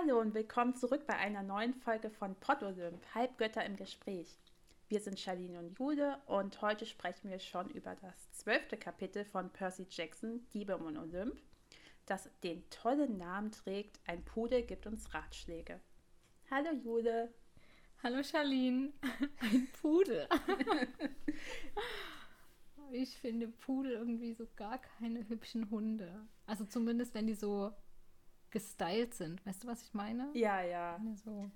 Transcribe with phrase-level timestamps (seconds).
[0.00, 4.38] Hallo und willkommen zurück bei einer neuen Folge von Podolymp, Halbgötter im Gespräch.
[4.88, 9.50] Wir sind Charlene und Jude und heute sprechen wir schon über das zwölfte Kapitel von
[9.50, 11.38] Percy Jackson, Diebe um Olymp,
[12.06, 15.80] das den tollen Namen trägt, ein Pudel gibt uns Ratschläge.
[16.50, 17.34] Hallo Jude.
[18.02, 18.92] Hallo Charlene.
[19.40, 20.26] Ein Pudel.
[22.92, 26.26] ich finde Pudel irgendwie so gar keine hübschen Hunde.
[26.46, 27.74] Also zumindest, wenn die so
[28.50, 29.44] gestylt sind.
[29.46, 30.30] Weißt du, was ich meine?
[30.34, 31.00] Ja, ja.
[31.24, 31.50] So.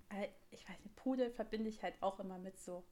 [0.51, 2.85] Ich weiß nicht, Pudel verbinde ich halt auch immer mit so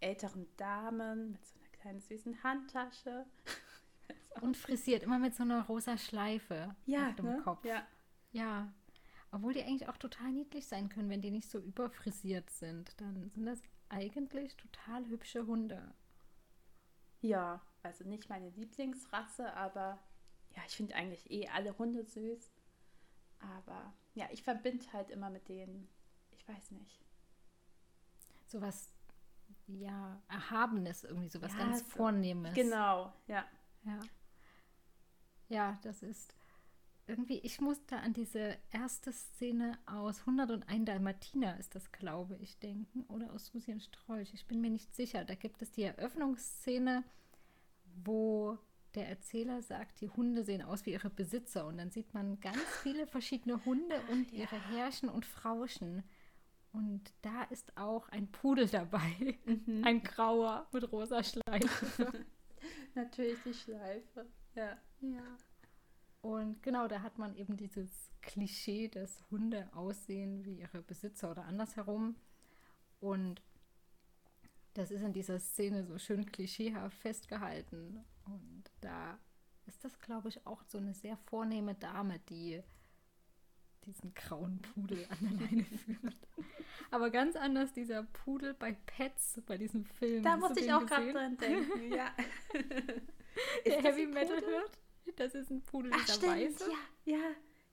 [0.00, 3.26] älteren Damen, mit so einer kleinen süßen Handtasche.
[4.40, 7.40] Und frisiert, immer mit so einer rosa Schleife ja, auf dem ne?
[7.42, 7.64] Kopf.
[7.64, 7.86] Ja.
[8.32, 8.72] Ja.
[9.30, 13.00] Obwohl die eigentlich auch total niedlich sein können, wenn die nicht so überfrisiert sind.
[13.00, 15.94] Dann sind das eigentlich total hübsche Hunde.
[17.20, 19.98] Ja, also nicht meine Lieblingsrasse, aber
[20.56, 22.51] ja, ich finde eigentlich eh alle Hunde süß.
[23.42, 25.88] Aber ja, ich verbinde halt immer mit denen,
[26.30, 27.00] ich weiß nicht.
[28.46, 28.90] Sowas,
[29.66, 32.54] ja, Erhabenes irgendwie, sowas Ja, ganz so- Vornehmes.
[32.54, 33.44] Genau, ja.
[33.84, 33.98] Ja.
[35.48, 36.34] Ja, das ist
[37.06, 43.04] irgendwie, ich musste an diese erste Szene aus 101 Dalmatiner, ist das, glaube ich, denken.
[43.08, 44.32] Oder aus Susi und Strolch.
[44.34, 45.24] Ich bin mir nicht sicher.
[45.24, 47.02] Da gibt es die Eröffnungsszene,
[48.04, 48.56] wo
[48.94, 51.66] der Erzähler sagt, die Hunde sehen aus wie ihre Besitzer.
[51.66, 54.40] Und dann sieht man ganz viele verschiedene Hunde und ja.
[54.40, 56.02] ihre Herrchen und Frauschen.
[56.72, 59.38] Und da ist auch ein Pudel dabei.
[59.44, 59.84] Mhm.
[59.84, 62.12] Ein grauer mit rosa Schleife.
[62.94, 64.26] Natürlich die Schleife.
[64.54, 64.78] Ja.
[65.00, 65.36] Ja.
[66.22, 71.44] Und genau, da hat man eben dieses Klischee, dass Hunde aussehen wie ihre Besitzer oder
[71.44, 72.16] andersherum.
[73.00, 73.42] Und
[74.74, 78.04] das ist in dieser Szene so schön klischeehaft festgehalten.
[78.24, 79.18] Und da
[79.66, 82.62] ist das, glaube ich, auch so eine sehr vornehme Dame, die
[83.84, 86.16] diesen grauen Pudel an der Leine führt.
[86.90, 90.22] Aber ganz anders dieser Pudel bei Pets, bei diesem Film.
[90.22, 92.14] Da Hast musste ich auch gerade dran denken, ja.
[93.66, 94.78] Der Heavy Metal hört.
[95.16, 96.70] Das ist ein Pudel, Ach, dieser stimmt, weiße.
[97.04, 97.30] ja, ja.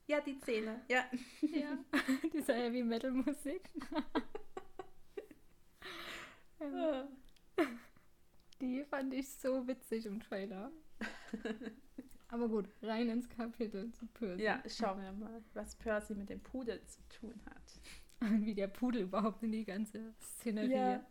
[0.07, 1.05] Ja, die Zähne, ja.
[1.41, 1.77] Ja,
[2.33, 3.69] diese Heavy Metal Musik.
[6.59, 7.07] Ah.
[8.59, 10.71] Die fand ich so witzig im Trailer.
[12.27, 14.43] Aber gut, rein ins Kapitel zu Percy.
[14.43, 17.79] Ja, schauen wir mal, was Percy mit dem Pudel zu tun hat.
[18.43, 21.03] Wie der Pudel überhaupt in die ganze Szenerie Ja.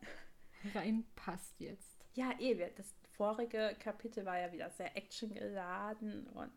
[0.74, 2.06] reinpasst jetzt.
[2.14, 6.52] Ja, eh, das vorige Kapitel war ja wieder sehr actiongeladen und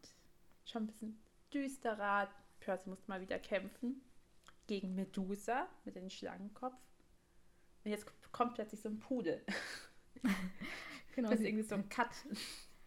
[0.66, 2.30] schon ein bisschen düsterer.
[2.60, 4.04] Percy musste mal wieder kämpfen
[4.68, 6.78] gegen Medusa mit dem Schlangenkopf.
[7.84, 9.44] Und jetzt kommt plötzlich so ein Pudel.
[11.14, 12.10] Genau, Das ist irgendwie so ein Cut.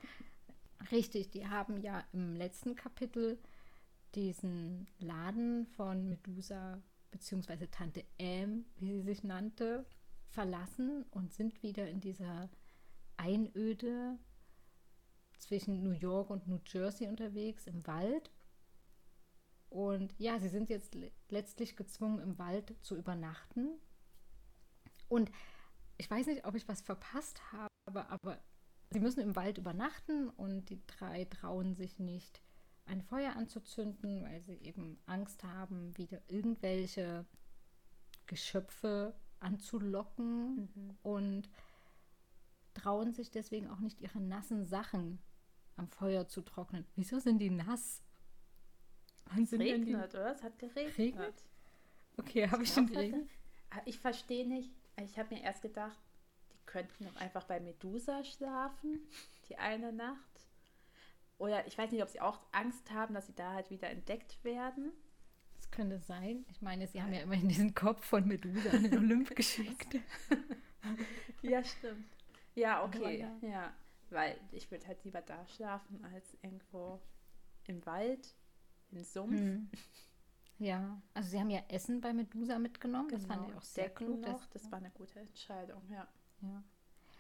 [0.90, 3.38] Richtig, die haben ja im letzten Kapitel
[4.14, 9.86] diesen Laden von Medusa beziehungsweise Tante Am, wie sie sich nannte,
[10.28, 12.50] verlassen und sind wieder in dieser
[13.16, 14.18] Einöde
[15.38, 18.30] zwischen New York und New Jersey unterwegs im Wald.
[19.68, 23.78] Und ja, sie sind jetzt le letztlich gezwungen, im Wald zu übernachten.
[25.08, 25.30] Und
[25.98, 28.38] ich weiß nicht, ob ich was verpasst habe, aber
[28.90, 32.40] sie müssen im Wald übernachten und die drei trauen sich nicht,
[32.86, 37.24] ein Feuer anzuzünden, weil sie eben Angst haben, wieder irgendwelche
[38.26, 40.96] Geschöpfe anzulocken Mhm.
[41.02, 41.50] und
[42.74, 45.18] trauen sich deswegen auch nicht, ihre nassen Sachen
[45.76, 46.86] am Feuer zu trocknen.
[46.94, 48.02] Wieso sind die nass?
[49.26, 50.32] Wann Es denn die- regnet, oder?
[50.32, 50.98] Es hat geregnet.
[50.98, 51.44] Regnet?
[52.16, 53.28] Okay, habe ich Ja, schon geregnet?
[53.70, 54.70] Ah, Ich verstehe nicht.
[55.02, 55.98] Ich habe mir erst gedacht,
[56.74, 59.00] könnten doch einfach bei Medusa schlafen,
[59.48, 60.48] die eine Nacht.
[61.38, 64.42] Oder ich weiß nicht, ob sie auch Angst haben, dass sie da halt wieder entdeckt
[64.42, 64.90] werden.
[65.54, 66.44] Das könnte sein.
[66.50, 69.94] Ich meine, sie haben ja immerhin diesen Kopf von Medusa an den Olymp geschickt.
[71.42, 72.04] Ja, stimmt.
[72.54, 73.26] Ja, okay.
[73.40, 73.72] Ja,
[74.10, 77.00] weil ich würde halt lieber da schlafen als irgendwo
[77.66, 78.34] im Wald,
[78.90, 79.32] im Sumpf.
[79.32, 79.70] Hm.
[80.58, 83.08] Ja, also sie haben ja Essen bei Medusa mitgenommen.
[83.08, 83.58] Das fand ich Genau.
[83.58, 84.20] auch sehr Decken klug.
[84.20, 84.40] noch.
[84.40, 86.06] dass- Das war eine gute Entscheidung, ja.
[86.44, 86.62] Ja.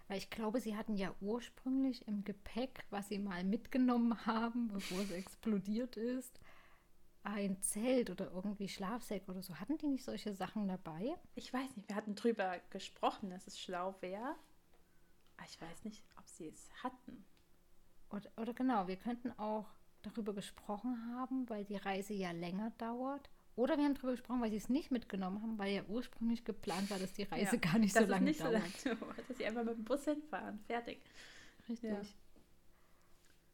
[0.08, 5.00] Weil ich glaube, sie hatten ja ursprünglich im Gepäck, was sie mal mitgenommen haben, bevor
[5.00, 6.40] es explodiert ist,
[7.22, 9.54] ein Zelt oder irgendwie Schlafsäcke oder so.
[9.58, 11.16] Hatten die nicht solche Sachen dabei?
[11.34, 14.36] Ich weiß nicht, wir hatten drüber gesprochen, dass es schlau wäre.
[15.36, 17.24] Aber ich weiß nicht, ob sie es hatten.
[18.10, 19.66] Oder, oder genau, wir könnten auch
[20.02, 23.30] darüber gesprochen haben, weil die Reise ja länger dauert.
[23.56, 26.90] Oder wir haben darüber gesprochen, weil sie es nicht mitgenommen haben, weil ja ursprünglich geplant
[26.90, 28.62] war, dass die Reise Ja, gar nicht so lange nicht dauert.
[28.76, 30.58] so lange dauert, dass sie einfach mit dem Bus hinfahren.
[30.66, 31.00] Fertig.
[31.68, 31.90] Richtig.
[31.90, 32.00] Ja.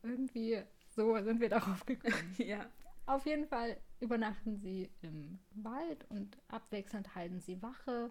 [0.03, 2.35] Irgendwie so sind wir darauf gekommen.
[2.39, 2.67] Ja.
[3.07, 8.11] Auf jeden Fall übernachten sie im Wald und abwechselnd halten sie Wache.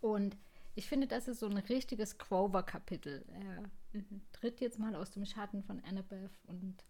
[0.00, 0.36] Und
[0.74, 3.24] ich finde, das ist so ein richtiges Grover-Kapitel.
[3.28, 4.22] Er mhm.
[4.32, 6.84] tritt jetzt mal aus dem Schatten von Annabeth und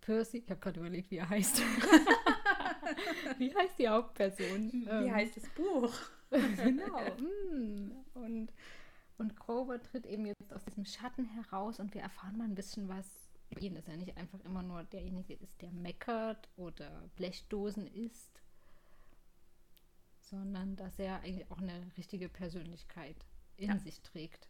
[0.00, 0.38] Percy.
[0.38, 1.62] Ich habe gerade überlegt, wie er heißt.
[3.38, 4.72] wie heißt die Hauptperson?
[4.72, 5.92] Wie ähm, heißt das Buch?
[6.30, 7.00] genau.
[7.18, 7.92] Mm.
[8.14, 8.52] Und,
[9.18, 12.88] und Grover tritt eben jetzt aus diesem Schatten heraus und wir erfahren mal ein bisschen
[12.88, 13.06] was
[13.50, 18.42] über ihn, dass er nicht einfach immer nur derjenige ist, der meckert oder Blechdosen isst,
[20.20, 23.16] sondern dass er eigentlich auch eine richtige Persönlichkeit
[23.56, 23.78] in ja.
[23.78, 24.48] sich trägt.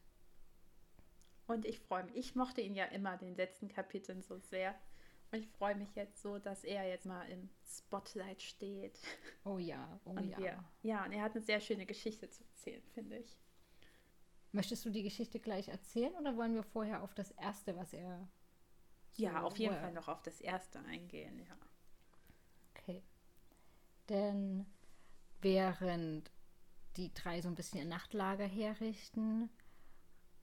[1.47, 2.17] Und ich freue mich.
[2.17, 4.75] Ich mochte ihn ja immer den letzten Kapiteln so sehr.
[5.33, 8.99] Ich freue mich jetzt so, dass er jetzt mal im Spotlight steht.
[9.45, 10.39] Oh ja, oh und ja.
[10.39, 13.37] Wir, ja, und er hat eine sehr schöne Geschichte zu erzählen, finde ich.
[14.53, 18.29] Möchtest du die Geschichte gleich erzählen oder wollen wir vorher auf das Erste, was er.
[19.13, 21.57] So ja, auf jeden Fall noch auf das Erste eingehen, ja.
[22.75, 23.03] Okay.
[24.09, 24.67] Denn
[25.41, 26.31] während
[26.97, 29.49] die drei so ein bisschen ihr Nachtlager herrichten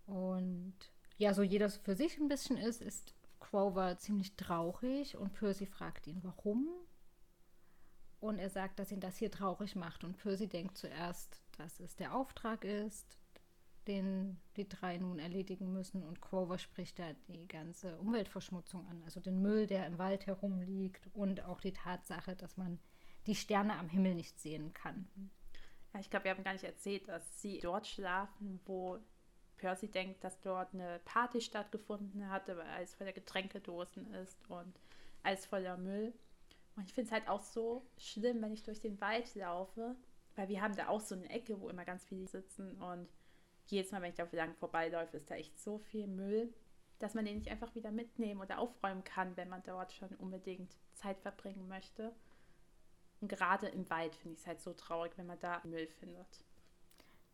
[0.08, 0.74] und
[1.18, 6.08] ja, so jeder für sich ein bisschen ist, ist Grover ziemlich traurig und Percy fragt
[6.08, 6.68] ihn, warum.
[8.20, 10.04] Und er sagt, dass ihn das hier traurig macht.
[10.04, 13.18] Und Percy denkt zuerst, dass es der Auftrag ist,
[13.88, 16.04] den die drei nun erledigen müssen.
[16.04, 21.08] Und Grover spricht da die ganze Umweltverschmutzung an, also den Müll, der im Wald herumliegt
[21.14, 22.80] und auch die Tatsache, dass man
[23.26, 25.08] die Sterne am Himmel nicht sehen kann.
[25.94, 29.00] Ja, ich glaube, wir haben gar nicht erzählt, dass sie dort schlafen, wo
[29.60, 34.74] Percy denkt, dass dort eine Party stattgefunden hatte, weil alles voller Getränkedosen ist und
[35.22, 36.14] alles voller Müll.
[36.76, 39.96] Und ich finde es halt auch so schlimm, wenn ich durch den Wald laufe,
[40.36, 43.08] weil wir haben da auch so eine Ecke, wo immer ganz viele sitzen und
[43.68, 46.52] jedes Mal, wenn ich da lang vorbeiläufe, ist da echt so viel Müll,
[46.98, 50.76] dass man den nicht einfach wieder mitnehmen oder aufräumen kann, wenn man dort schon unbedingt
[50.94, 52.14] Zeit verbringen möchte.
[53.22, 56.44] Und gerade im Wald finde ich es halt so traurig, wenn man da Müll findet.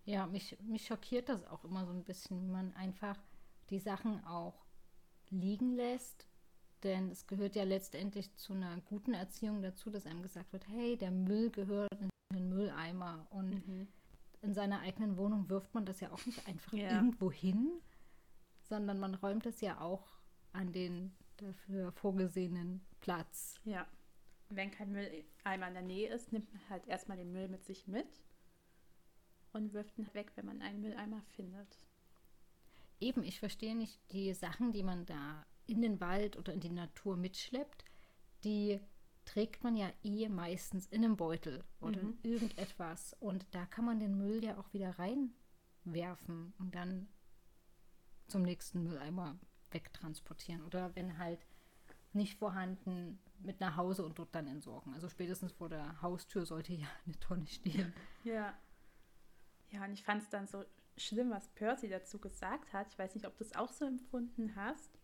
[0.06, 3.18] Ja, mich, mich schockiert das auch immer so ein bisschen, wie man einfach
[3.72, 4.66] die Sachen auch
[5.30, 6.28] liegen lässt.
[6.84, 10.96] Denn es gehört ja letztendlich zu einer guten Erziehung dazu, dass einem gesagt wird, hey,
[10.98, 13.26] der Müll gehört in den Mülleimer.
[13.32, 13.88] Und mhm.
[14.42, 16.96] in seiner eigenen Wohnung wirft man das ja auch nicht einfach ja.
[16.96, 17.72] irgendwo hin,
[18.62, 20.06] sondern man räumt es ja auch
[20.54, 23.60] an den dafür vorgesehenen Platz.
[23.64, 23.88] Ja.
[24.50, 27.88] Wenn kein Mülleimer in der Nähe ist, nimmt man halt erstmal den Müll mit sich
[27.88, 28.25] mit
[29.56, 31.80] und wirft ihn weg, wenn man einen Mülleimer findet.
[33.00, 36.70] Eben, ich verstehe nicht die Sachen, die man da in den Wald oder in die
[36.70, 37.86] Natur mitschleppt,
[38.44, 38.80] die
[39.26, 42.18] trägt man ja eh meistens in einem Beutel oder mhm.
[42.22, 43.16] in irgendetwas.
[43.20, 47.08] Und da kann man den Müll ja auch wieder reinwerfen und dann
[48.28, 49.40] zum nächsten Mülleimer
[49.72, 50.64] wegtransportieren.
[50.64, 51.46] Oder wenn halt
[52.14, 54.94] nicht vorhanden, mit nach Hause und dort dann entsorgen.
[54.94, 57.94] Also spätestens vor der Haustür sollte ja eine Tonne stehen.
[58.24, 58.54] Ja.
[59.70, 60.64] Ja, und ich fand es dann so
[60.98, 62.88] schlimm, was Percy dazu gesagt hat.
[62.88, 64.98] Ich weiß nicht, ob du es auch so empfunden hast,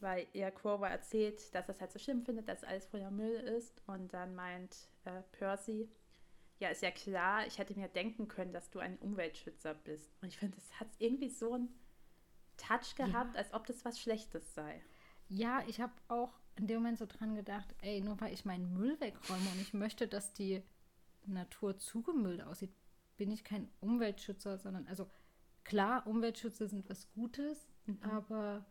[0.00, 3.34] weil er Grover erzählt, dass er es halt so schlimm findet, dass alles voller Müll
[3.34, 3.82] ist.
[3.86, 5.88] Und dann meint äh, Percy,
[6.60, 10.16] ja, ist ja klar, ich hätte mir denken können, dass du ein Umweltschützer bist.
[10.20, 11.68] Und ich finde, das hat irgendwie so einen
[12.56, 13.38] Touch gehabt, ja.
[13.38, 14.82] als ob das was Schlechtes sei.
[15.28, 18.72] Ja, ich habe auch in dem Moment so dran gedacht, ey, nur weil ich meinen
[18.74, 20.62] Müll wegräume und ich möchte, dass die
[21.26, 22.72] Natur zugemüllt aussieht,
[23.18, 25.10] bin ich kein Umweltschützer, sondern also
[25.64, 27.98] klar, Umweltschützer sind was Gutes, mhm.
[28.02, 28.64] aber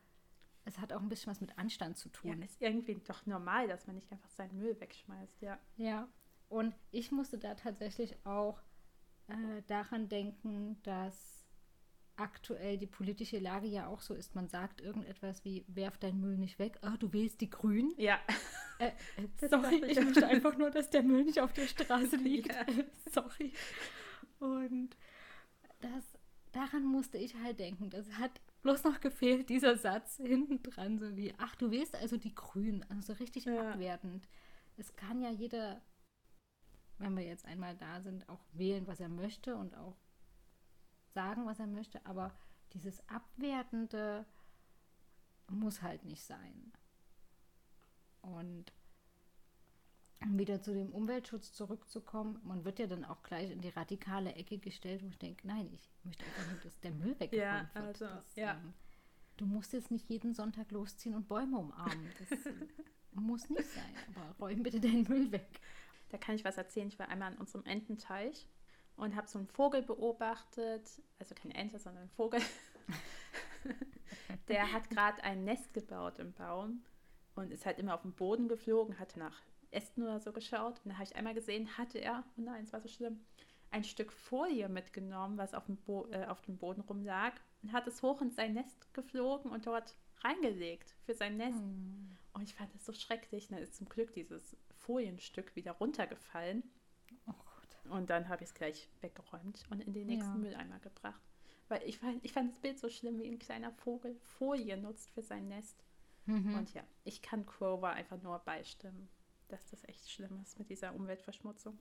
[0.66, 2.40] es hat auch ein bisschen was mit Anstand zu tun.
[2.40, 5.60] Ja, ist irgendwie doch normal, dass man nicht einfach seinen Müll wegschmeißt, ja.
[5.78, 6.10] Ja,
[6.50, 8.62] und ich musste da tatsächlich auch
[9.28, 11.46] äh, daran denken, dass
[12.16, 14.34] aktuell die politische Lage ja auch so ist.
[14.34, 16.80] Man sagt irgendetwas wie, werf deinen Müll nicht weg.
[16.82, 17.94] Ah, du wählst die Grünen.
[17.98, 18.20] Ja.
[18.80, 22.54] Äh, äh, sorry, ich möchte einfach nur, dass der Müll nicht auf der Straße liegt.
[22.54, 22.64] Ja.
[23.12, 23.52] sorry.
[24.40, 24.96] Und
[25.80, 26.18] das,
[26.52, 27.90] daran musste ich halt denken.
[27.90, 32.18] Das hat bloß noch gefehlt, dieser Satz hinten dran, so wie, ach, du willst also
[32.18, 33.72] die Grünen, also so richtig ja.
[33.72, 34.28] abwertend.
[34.78, 35.82] Es kann ja jeder,
[36.98, 39.98] wenn wir jetzt einmal da sind, auch wählen, was er möchte und auch
[41.14, 42.32] sagen, was er möchte, aber
[42.74, 44.26] dieses Abwertende
[45.50, 46.74] muss halt nicht sein.
[48.22, 48.74] Und
[50.26, 54.58] wieder zu dem Umweltschutz zurückzukommen, man wird ja dann auch gleich in die radikale Ecke
[54.58, 57.86] gestellt, wo ich denke, nein, ich möchte einfach nur, dass der Müll weggeräumt ja, wird.
[57.86, 58.54] Also, dass, ja.
[58.54, 58.74] ähm,
[59.38, 62.10] du musst jetzt nicht jeden Sonntag losziehen und Bäume umarmen.
[62.30, 62.40] Das
[63.12, 65.62] muss nicht sein, aber räum bitte den Müll weg.
[66.10, 66.88] Da kann ich was erzählen.
[66.88, 68.48] Ich war einmal an unserem Ententeich
[68.96, 72.42] und habe so einen Vogel beobachtet, also kein Ente, sondern ein Vogel.
[74.48, 76.84] Der hat gerade ein Nest gebaut im Baum
[77.36, 80.80] und ist halt immer auf den Boden geflogen, hat nach Ästen oder so geschaut.
[80.84, 83.20] Und dann habe ich einmal gesehen, hatte er, oh nein, es war so schlimm,
[83.72, 87.88] ein Stück Folie mitgenommen, was auf dem, Bo äh, auf dem Boden rumlag und hat
[87.88, 91.60] es hoch in sein Nest geflogen und dort reingelegt für sein Nest.
[91.60, 92.18] Mm.
[92.34, 93.50] Und ich fand das so schrecklich.
[93.50, 96.64] Dann ist zum Glück dieses Folienstück wieder runtergefallen.
[97.28, 97.34] Oh.
[97.90, 100.38] Und dann habe ich es gleich weggeräumt und in den nächsten ja.
[100.38, 101.22] Mülleimer gebracht.
[101.70, 105.10] Weil ich fand, ich fand das Bild so schlimm, wie ein kleiner Vogel Folie nutzt
[105.12, 105.84] für sein Nest.
[106.26, 106.56] Mhm.
[106.56, 109.10] Und ja, ich kann Grover einfach nur beistimmen,
[109.48, 111.78] dass das echt schlimm ist mit dieser Umweltverschmutzung.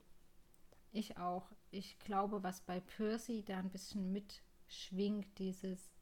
[0.92, 1.50] Ich auch.
[1.70, 5.92] Ich glaube, was bei Percy da ein bisschen mitschwingt, dieses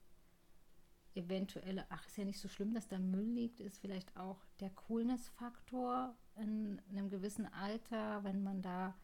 [1.15, 4.71] eventuelle, ach, ist ja nicht so schlimm, dass da Müll liegt, ist vielleicht auch der
[4.71, 8.95] Coolness-Faktor in einem gewissen Alter, wenn man da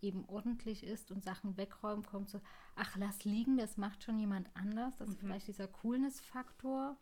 [0.00, 2.40] eben ordentlich ist und Sachen wegräumt, kommt so,
[2.74, 4.96] ach, lass liegen, das macht schon jemand anders.
[4.96, 5.14] Das mhm.
[5.14, 6.96] ist vielleicht dieser Coolness-Faktor,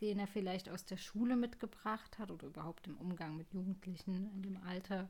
[0.00, 4.42] den er vielleicht aus der Schule mitgebracht hat oder überhaupt im Umgang mit Jugendlichen in
[4.42, 5.08] dem Alter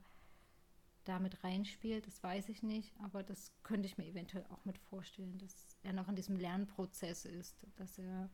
[1.04, 5.38] damit reinspielt, das weiß ich nicht, aber das könnte ich mir eventuell auch mit vorstellen,
[5.38, 8.30] dass er noch in diesem Lernprozess ist, dass er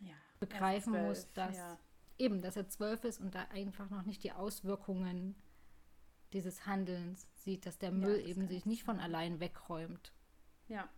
[0.00, 1.78] ja, begreifen zwölf, muss, dass ja.
[2.18, 5.34] eben, dass er zwölf ist und da einfach noch nicht die Auswirkungen
[6.32, 10.12] dieses Handelns sieht, dass der Müll ja, eben sich nicht von allein wegräumt.
[10.68, 10.88] Ja.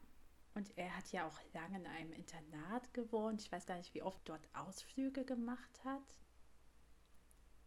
[0.55, 3.41] Und er hat ja auch lange in einem Internat gewohnt.
[3.41, 6.21] Ich weiß gar nicht, wie oft dort Ausflüge gemacht hat.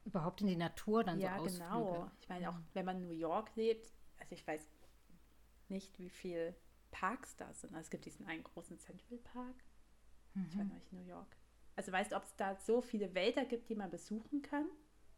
[0.04, 1.64] Überhaupt in die Natur dann ja, so Ausflüge.
[1.64, 2.12] Ja, genau.
[2.20, 4.70] Ich meine, auch wenn man in New York lebt, also ich weiß
[5.70, 6.56] nicht, wie viele
[6.92, 7.74] Parks da sind.
[7.74, 9.56] Also es gibt diesen einen großen Central Park.
[10.36, 10.46] Mhm.
[10.48, 11.36] Ich war noch nicht in New York.
[11.76, 14.68] Also weißt du, ob es da so viele Wälder gibt, die man besuchen kann?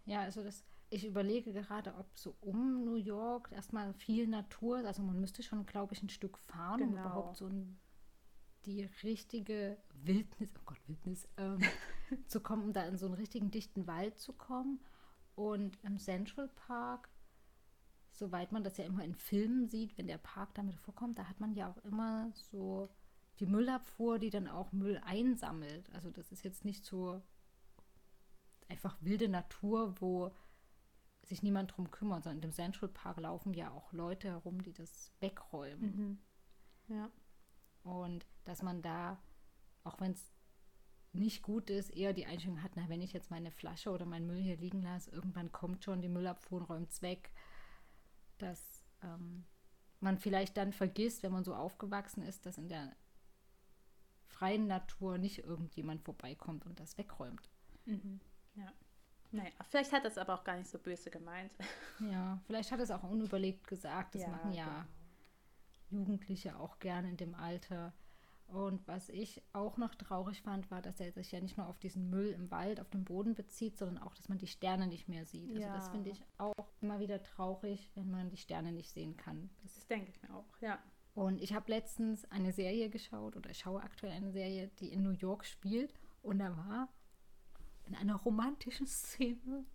[0.06, 5.02] Ja, also das, ich überlege gerade, ob so um New York erstmal viel Natur, also
[5.04, 6.92] man müsste schon, glaube ich, ein Stück fahren, genau.
[6.92, 7.78] um überhaupt so ein,
[8.66, 11.60] die richtige Wildnis, oh Gott, Wildnis, ähm,
[12.28, 14.80] zu kommen, um da in so einen richtigen dichten Wald zu kommen.
[15.36, 17.10] Und im Central Park,
[18.12, 21.40] soweit man das ja immer in Filmen sieht, wenn der Park damit vorkommt, da hat
[21.40, 22.90] man ja auch immer so
[23.40, 25.92] die Müllabfuhr, die dann auch Müll einsammelt.
[25.94, 27.22] Also das ist jetzt nicht so
[28.68, 30.32] einfach wilde Natur, wo
[31.28, 34.74] sich niemand drum kümmert, sondern in dem Central Park laufen ja auch Leute herum, die
[34.74, 36.20] das wegräumen.
[36.88, 36.96] Mhm.
[36.96, 37.12] Ja.
[37.84, 39.22] Und dass man da,
[39.84, 40.32] auch wenn es
[41.14, 44.28] nicht gut ist, eher die Einstellung hat, na, wenn ich jetzt meine Flasche oder meinen
[44.28, 47.32] Müll hier liegen lasse, irgendwann kommt schon die Müllabfuhr und räumt es weg.
[48.38, 49.46] Dass ähm,
[50.00, 52.96] man vielleicht dann vergisst, wenn man so aufgewachsen ist, dass in der
[54.28, 57.50] freien Natur nicht irgendjemand vorbeikommt und das wegräumt.
[57.86, 58.20] Mhm.
[58.56, 58.72] Ja.
[59.32, 61.52] Naja, vielleicht hat es aber auch gar nicht so böse gemeint.
[62.00, 64.16] Ja, vielleicht hat es auch unüberlegt gesagt.
[64.16, 64.88] Das ja, machen ja
[65.90, 66.02] genau.
[66.02, 67.94] Jugendliche auch gerne in dem Alter.
[68.48, 71.80] Und was ich auch noch traurig fand, war, dass er sich ja nicht nur auf
[71.80, 75.10] diesen Müll im Wald, auf dem Boden bezieht, sondern auch, dass man die Sterne nicht
[75.10, 75.50] mehr sieht.
[75.50, 75.76] Also ja.
[75.76, 79.50] das finde ich auch immer wieder traurig, wenn man die Sterne nicht sehen kann.
[79.64, 80.80] Das, das denke ich mir auch, ja.
[81.14, 85.02] Und ich habe letztens eine Serie geschaut oder ich schaue aktuell eine Serie, die in
[85.02, 85.94] New York spielt.
[86.22, 86.90] Und da war
[87.88, 89.66] in einer romantischen Szene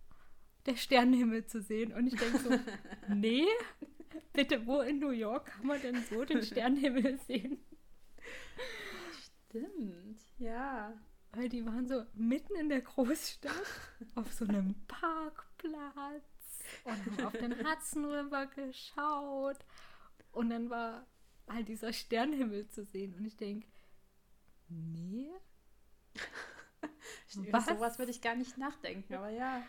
[0.65, 1.93] der Sternenhimmel zu sehen.
[1.93, 2.49] Und ich denke so,
[3.13, 3.47] nee,
[4.31, 7.59] bitte, wo in New York kann man denn so den Sternenhimmel sehen?
[9.49, 10.93] Stimmt, ja.
[11.31, 13.51] Weil die waren so mitten in der Großstadt
[14.15, 16.23] auf so einem Parkplatz
[16.83, 19.57] und haben auf den Hudson River geschaut.
[20.31, 21.07] Und dann war
[21.47, 23.15] halt dieser Sternenhimmel zu sehen.
[23.15, 23.67] Und ich denke,
[24.69, 25.31] nee.
[27.51, 27.65] Was?
[27.65, 29.63] Sowas würde ich gar nicht nachdenken, aber ja.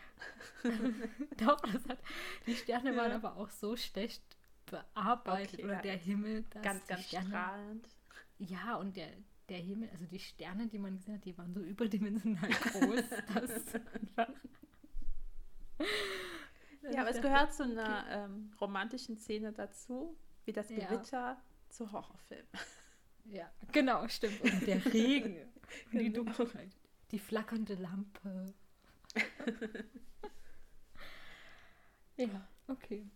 [1.38, 1.98] Doch, das hat,
[2.46, 2.96] die Sterne ja.
[2.96, 4.22] waren aber auch so schlecht
[4.66, 5.54] bearbeitet.
[5.54, 5.82] Okay, oder ja.
[5.82, 6.44] der Himmel.
[6.62, 7.88] ganz, ganz Sterne, strahlend.
[8.38, 9.08] Ja, und der,
[9.48, 13.04] der Himmel, also die Sterne, die man gesehen hat, die waren so überdimensional groß.
[13.34, 13.72] dass
[16.92, 21.42] ja, aber es gehört zu einer ähm, romantischen Szene dazu, wie das Gewitter ja
[21.74, 22.46] zu Horrorfilmen.
[23.24, 24.40] Ja, genau, stimmt.
[24.42, 25.36] Und der Regen.
[25.92, 26.32] Und die genau.
[26.32, 26.76] Dunkelheit.
[27.14, 28.52] Die flackernde Lampe.
[32.16, 33.08] ja, okay.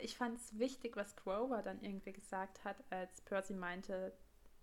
[0.00, 4.12] Ich fand es wichtig, was Grover dann irgendwie gesagt hat, als Percy meinte,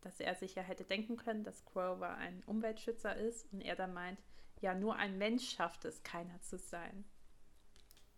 [0.02, 3.94] dass er sich ja hätte denken können, dass Grover ein Umweltschützer ist und er dann
[3.94, 4.22] meint,
[4.60, 7.06] ja, nur ein Mensch schafft es, keiner zu sein.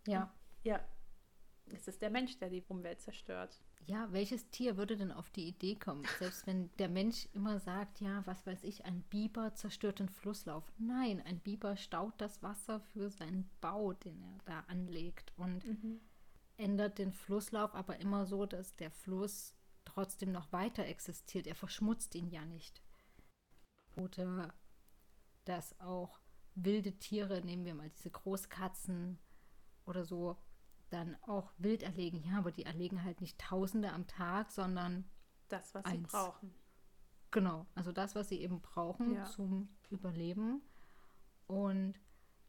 [0.08, 0.34] Ja.
[0.64, 0.84] Ja,
[1.66, 3.62] es ist der Mensch, der die Umwelt zerstört.
[3.88, 6.04] Ja, welches Tier würde denn auf die Idee kommen?
[6.18, 10.70] Selbst wenn der Mensch immer sagt, ja, was weiß ich, ein Biber zerstört den Flusslauf.
[10.76, 16.00] Nein, ein Biber staut das Wasser für seinen Bau, den er da anlegt und mhm.
[16.58, 19.54] ändert den Flusslauf aber immer so, dass der Fluss
[19.86, 21.46] trotzdem noch weiter existiert.
[21.46, 22.82] Er verschmutzt ihn ja nicht.
[23.96, 24.52] Oder
[25.46, 26.20] dass auch
[26.54, 29.18] wilde Tiere, nehmen wir mal diese Großkatzen
[29.86, 30.36] oder so,
[30.90, 32.22] dann auch wild erlegen.
[32.22, 35.04] Ja, aber die erlegen halt nicht Tausende am Tag, sondern
[35.48, 36.10] das, was eins.
[36.10, 36.54] sie brauchen.
[37.30, 39.24] Genau, also das, was sie eben brauchen ja.
[39.24, 40.62] zum Überleben.
[41.46, 41.94] Und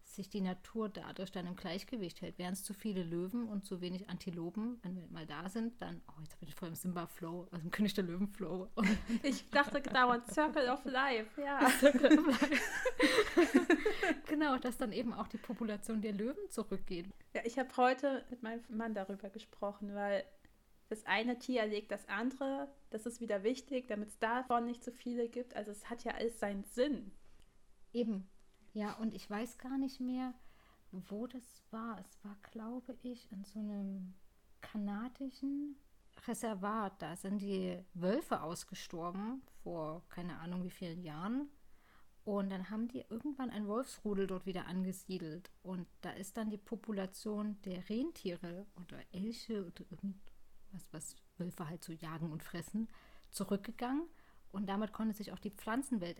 [0.09, 2.37] sich die Natur dadurch dann im Gleichgewicht hält.
[2.39, 6.01] Wären es zu viele Löwen und zu wenig Antilopen, wenn wir mal da sind, dann,
[6.07, 8.69] oh, jetzt bin ich voll im Simba-Flow, also im König der Löwen-Flow.
[9.23, 11.69] Ich dachte dauernd Circle of Life, ja.
[11.79, 12.61] Circle of Life.
[14.27, 17.07] genau, dass dann eben auch die Population der Löwen zurückgeht.
[17.33, 20.23] Ja, ich habe heute mit meinem Mann darüber gesprochen, weil
[20.89, 22.67] das eine Tier erlegt das andere.
[22.89, 25.55] Das ist wieder wichtig, damit es davon nicht so viele gibt.
[25.55, 27.11] Also es hat ja alles seinen Sinn.
[27.93, 28.27] Eben,
[28.73, 30.33] ja, und ich weiß gar nicht mehr,
[30.91, 31.99] wo das war.
[31.99, 34.13] Es war, glaube ich, in so einem
[34.61, 35.75] kanadischen
[36.27, 37.01] Reservat.
[37.01, 41.49] Da sind die Wölfe ausgestorben vor keine Ahnung wie vielen Jahren.
[42.25, 45.49] Und dann haben die irgendwann ein Wolfsrudel dort wieder angesiedelt.
[45.63, 51.83] Und da ist dann die Population der Rentiere oder Elche oder irgendwas, was Wölfe halt
[51.83, 52.87] so jagen und fressen,
[53.31, 54.07] zurückgegangen.
[54.51, 56.19] Und damit konnte sich auch die Pflanzenwelt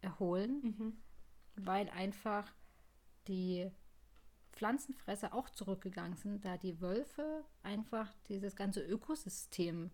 [0.00, 0.60] erholen.
[0.62, 1.03] Mhm
[1.56, 2.52] weil einfach
[3.28, 3.70] die
[4.52, 9.90] Pflanzenfresser auch zurückgegangen sind, da die Wölfe einfach dieses ganze Ökosystem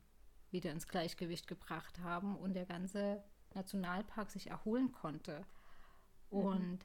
[0.51, 3.23] wieder ins Gleichgewicht gebracht haben und der ganze
[3.55, 5.47] Nationalpark sich erholen konnte.
[6.31, 6.39] Mhm.
[6.39, 6.79] Und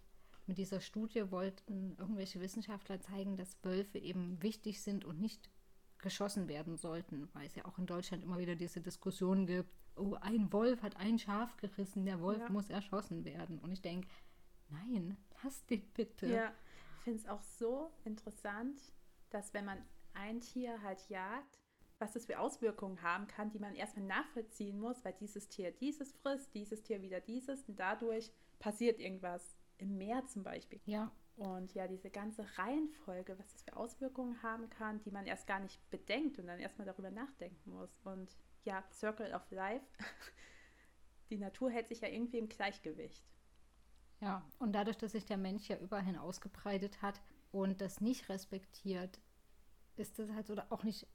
[0.48, 5.50] mit dieser Studie wollten irgendwelche Wissenschaftler zeigen, dass Wölfe eben wichtig sind und nicht
[5.98, 10.16] geschossen werden sollten, weil es ja auch in Deutschland immer wieder diese Diskussion gibt, oh,
[10.22, 12.50] ein Wolf hat ein Schaf gerissen, der Wolf ja.
[12.50, 13.60] muss erschossen werden.
[13.60, 14.08] Und ich denke,
[14.70, 16.28] Nein, lass den bitte.
[16.28, 16.54] Ja,
[16.98, 18.80] ich finde es auch so interessant,
[19.30, 21.60] dass wenn man ein Tier halt jagt,
[22.00, 26.12] was das für Auswirkungen haben kann, die man erstmal nachvollziehen muss, weil dieses Tier dieses
[26.14, 30.80] frisst, dieses Tier wieder dieses und dadurch passiert irgendwas im Meer zum Beispiel.
[30.86, 31.12] Ja.
[31.38, 35.60] Und ja, diese ganze Reihenfolge, was das für Auswirkungen haben kann, die man erst gar
[35.60, 38.00] nicht bedenkt und dann erstmal darüber nachdenken muss.
[38.06, 39.86] Und ja, Circle of Life,
[41.30, 43.24] die Natur hält sich ja irgendwie im Gleichgewicht.
[44.22, 49.20] Ja, und dadurch, dass sich der Mensch ja überall ausgebreitet hat und das nicht respektiert,
[49.98, 51.08] ist das halt oder auch nicht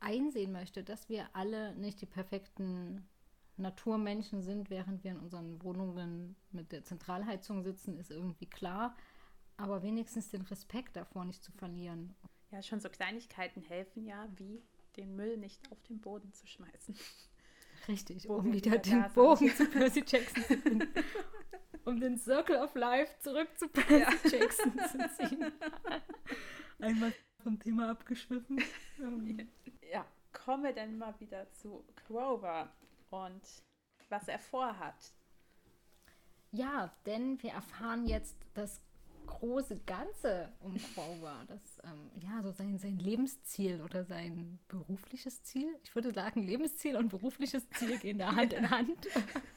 [0.00, 3.08] einsehen möchte, dass wir alle nicht die perfekten
[3.56, 8.96] Naturmenschen sind, während wir in unseren Wohnungen mit der Zentralheizung sitzen, ist irgendwie klar.
[9.56, 12.14] Aber wenigstens den Respekt davor nicht zu verlieren.
[12.50, 14.62] Ja, schon so Kleinigkeiten helfen ja, wie
[14.96, 16.96] den Müll nicht auf den Boden zu schmeißen.
[17.88, 20.88] Richtig, um wieder den Bogen zu Percy Jackson zu finden.
[21.84, 24.38] um den Circle of Life zurück zu Percy ja.
[24.38, 25.52] Jackson zu ziehen.
[26.78, 28.62] Einmal vom Thema abgeschwiffen.
[29.92, 32.72] Ja, kommen wir dann mal wieder zu Grover
[33.10, 33.42] und
[34.08, 35.12] was er vorhat.
[36.50, 38.80] Ja, denn wir erfahren jetzt das
[39.26, 41.44] große Ganze um Grover.
[41.48, 45.68] Das, ähm, ja, so sein, sein Lebensziel oder sein berufliches Ziel.
[45.82, 49.08] Ich würde sagen, Lebensziel und berufliches Ziel gehen da Hand in Hand.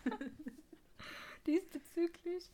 [1.47, 2.51] diesbezüglich,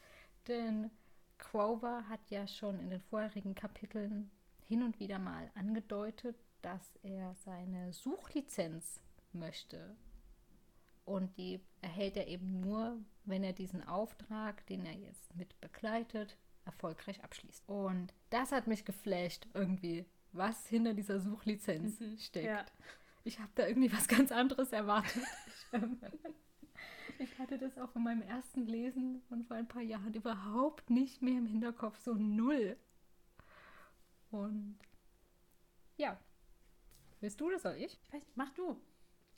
[0.48, 0.90] denn
[1.38, 4.32] Grover hat ja schon in den vorherigen Kapiteln
[4.68, 9.02] hin und wieder mal angedeutet, dass er seine Suchlizenz
[9.34, 9.98] möchte.
[11.06, 16.38] Und die erhält er eben nur, wenn er diesen Auftrag, den er jetzt mit begleitet,
[16.66, 17.68] erfolgreich abschließt.
[17.68, 22.48] Und das hat mich geflasht irgendwie, was hinter dieser Suchlizenz mhm, steckt.
[22.48, 22.66] Ja.
[23.24, 25.24] Ich habe da irgendwie was ganz anderes erwartet.
[27.20, 31.22] Ich hatte das auch von meinem ersten Lesen von vor ein paar Jahren überhaupt nicht
[31.22, 32.76] mehr im Hinterkopf, so null.
[34.32, 34.80] Und
[35.96, 36.20] ja,
[37.22, 38.00] willst du das soll ich?
[38.04, 38.82] Ich weiß, mach du.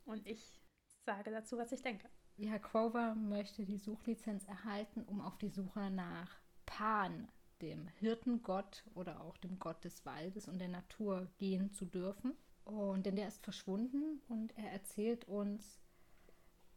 [0.05, 0.59] Und ich
[1.05, 2.09] sage dazu, was ich denke.
[2.37, 7.29] Ja, Grover möchte die Suchlizenz erhalten, um auf die Suche nach Pan,
[7.61, 12.35] dem Hirtengott oder auch dem Gott des Waldes und der Natur gehen zu dürfen.
[12.63, 15.79] Und denn der ist verschwunden und er erzählt uns,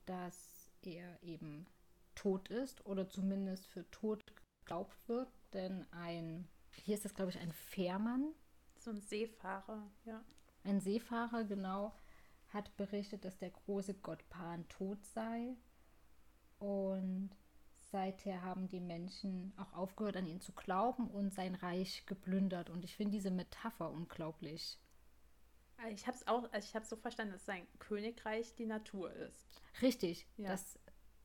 [0.06, 1.66] dass er eben
[2.14, 4.24] tot ist oder zumindest für tot
[4.60, 5.28] geglaubt wird.
[5.52, 6.48] Denn ein,
[6.82, 8.34] hier ist das glaube ich ein Fährmann.
[8.78, 10.22] So ein Seefahrer, ja.
[10.64, 11.94] Ein Seefahrer, genau,
[12.48, 15.56] hat berichtet, dass der große Gott Pan tot sei.
[16.58, 17.30] Und
[17.90, 22.70] seither haben die Menschen auch aufgehört, an ihn zu glauben und sein Reich geplündert.
[22.70, 24.78] Und ich finde diese Metapher unglaublich.
[25.90, 29.62] Ich habe es auch, also ich habe so verstanden, dass sein Königreich die Natur ist.
[29.80, 30.48] Richtig, ja.
[30.48, 30.78] dass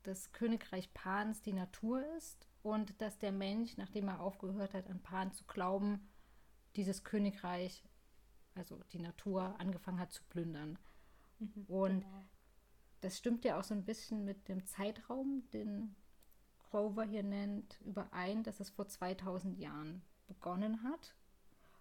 [0.04, 5.02] das Königreich Pans die Natur ist und dass der Mensch, nachdem er aufgehört hat, an
[5.02, 6.08] Pan zu glauben,
[6.76, 7.84] dieses Königreich,
[8.54, 10.78] also die Natur, angefangen hat zu plündern.
[11.40, 12.24] Mhm, und genau.
[13.00, 15.96] das stimmt ja auch so ein bisschen mit dem Zeitraum, den
[16.74, 21.14] Quover hier nennt, überein, dass es vor 2000 Jahren begonnen hat.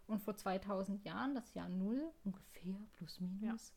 [0.06, 3.74] Und vor 2000 Jahren, das Jahr Null, ungefähr, plus minus,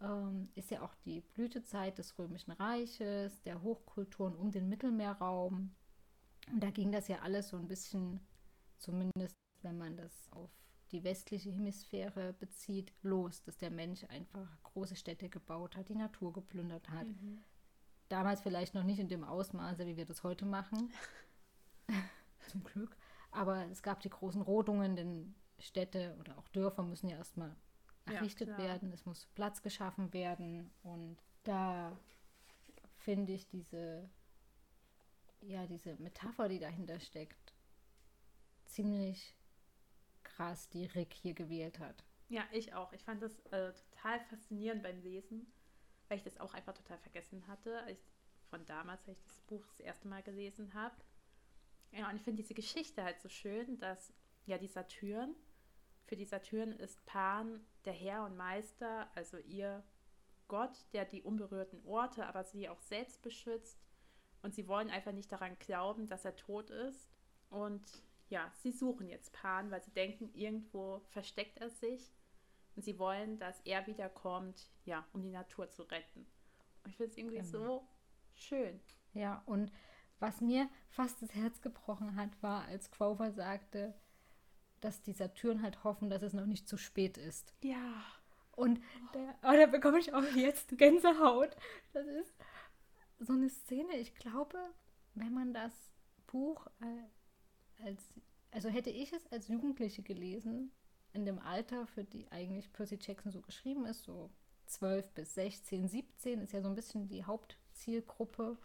[0.00, 0.28] ja.
[0.28, 5.74] ähm, ist ja auch die Blütezeit des Römischen Reiches, der Hochkulturen um den Mittelmeerraum.
[6.52, 8.20] Und da ging das ja alles so ein bisschen,
[8.78, 10.52] zumindest wenn man das auf
[10.92, 16.32] die westliche Hemisphäre bezieht, los, dass der Mensch einfach große Städte gebaut hat, die Natur
[16.32, 17.08] geplündert hat.
[17.08, 17.42] Mhm.
[18.08, 20.92] Damals vielleicht noch nicht in dem Ausmaße, wie wir das heute machen.
[22.48, 22.96] Zum Glück.
[23.30, 27.54] Aber es gab die großen Rodungen, denn Städte oder auch Dörfer müssen ja erstmal
[28.06, 28.92] errichtet ja, werden.
[28.92, 30.70] Es muss Platz geschaffen werden.
[30.82, 31.98] Und da
[32.98, 34.08] finde ich diese,
[35.40, 37.54] ja, diese Metapher, die dahinter steckt,
[38.64, 39.36] ziemlich
[40.22, 42.04] krass, die Rick hier gewählt hat.
[42.28, 42.92] Ja, ich auch.
[42.92, 45.46] Ich fand das äh, total faszinierend beim Lesen,
[46.08, 47.98] weil ich das auch einfach total vergessen hatte, ich
[48.48, 50.94] von damals, als ich das Buch das erste Mal gelesen habe.
[51.92, 54.12] Ja, und ich finde diese Geschichte halt so schön, dass
[54.44, 55.34] ja die Saturn,
[56.04, 59.82] für die Saturn ist Pan der Herr und Meister, also ihr
[60.48, 63.78] Gott, der die unberührten Orte, aber sie auch selbst beschützt.
[64.42, 67.08] Und sie wollen einfach nicht daran glauben, dass er tot ist.
[67.50, 67.82] Und
[68.28, 72.12] ja, sie suchen jetzt Pan, weil sie denken, irgendwo versteckt er sich.
[72.76, 76.26] Und sie wollen, dass er wiederkommt, ja, um die Natur zu retten.
[76.84, 77.48] Und ich finde es irgendwie genau.
[77.48, 77.88] so
[78.34, 78.80] schön.
[79.14, 79.72] Ja, und
[80.18, 83.94] was mir fast das Herz gebrochen hat, war, als Quover sagte,
[84.80, 87.54] dass die Saturn halt hoffen, dass es noch nicht zu spät ist.
[87.62, 88.04] Ja.
[88.52, 88.80] Und
[89.14, 91.56] der, oh, da bekomme ich auch jetzt Gänsehaut.
[91.92, 92.34] Das ist
[93.18, 94.58] so eine Szene, ich glaube,
[95.14, 95.72] wenn man das
[96.26, 98.02] Buch äh, als,
[98.50, 100.72] also hätte ich es als Jugendliche gelesen,
[101.12, 104.30] in dem Alter, für die eigentlich Percy Jackson so geschrieben ist, so
[104.66, 108.58] 12 bis 16, 17 ist ja so ein bisschen die Hauptzielgruppe.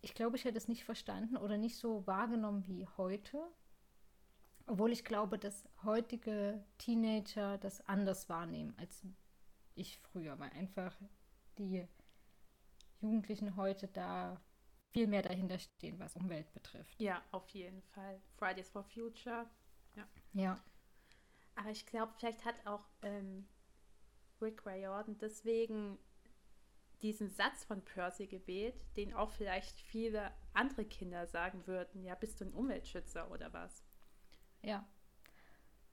[0.00, 3.42] Ich glaube, ich hätte es nicht verstanden oder nicht so wahrgenommen wie heute.
[4.66, 9.04] Obwohl ich glaube, dass heutige Teenager das anders wahrnehmen als
[9.74, 10.96] ich früher, weil einfach
[11.58, 11.86] die
[13.00, 14.40] Jugendlichen heute da
[14.90, 17.00] viel mehr dahinter stehen, was Umwelt betrifft.
[17.00, 18.20] Ja, auf jeden Fall.
[18.36, 19.46] Fridays for Future.
[19.94, 20.08] Ja.
[20.32, 20.64] ja.
[21.56, 23.48] Aber ich glaube, vielleicht hat auch ähm,
[24.40, 25.98] Rick Riordan deswegen
[27.02, 32.40] diesen Satz von Percy gewählt, den auch vielleicht viele andere Kinder sagen würden, ja, bist
[32.40, 33.84] du ein Umweltschützer oder was?
[34.62, 34.86] Ja.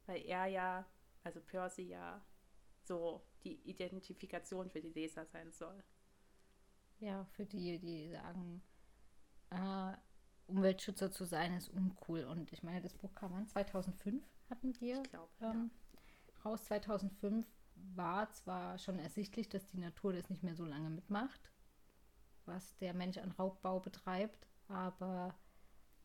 [0.06, 0.86] Weil er ja,
[1.24, 2.24] also Percy ja
[2.84, 5.84] so die Identifikation für die Leser sein soll.
[7.00, 8.62] Ja, für die, die sagen,
[9.50, 9.94] äh,
[10.48, 12.24] Umweltschützer zu sein ist uncool.
[12.26, 16.42] Und ich meine, das Buch kam an 2005 hatten wir ich glaub, ähm, ja.
[16.46, 16.64] raus.
[16.66, 17.46] 2005
[17.96, 21.52] war zwar schon ersichtlich, dass die Natur das nicht mehr so lange mitmacht,
[22.46, 25.36] was der Mensch an Raubbau betreibt, aber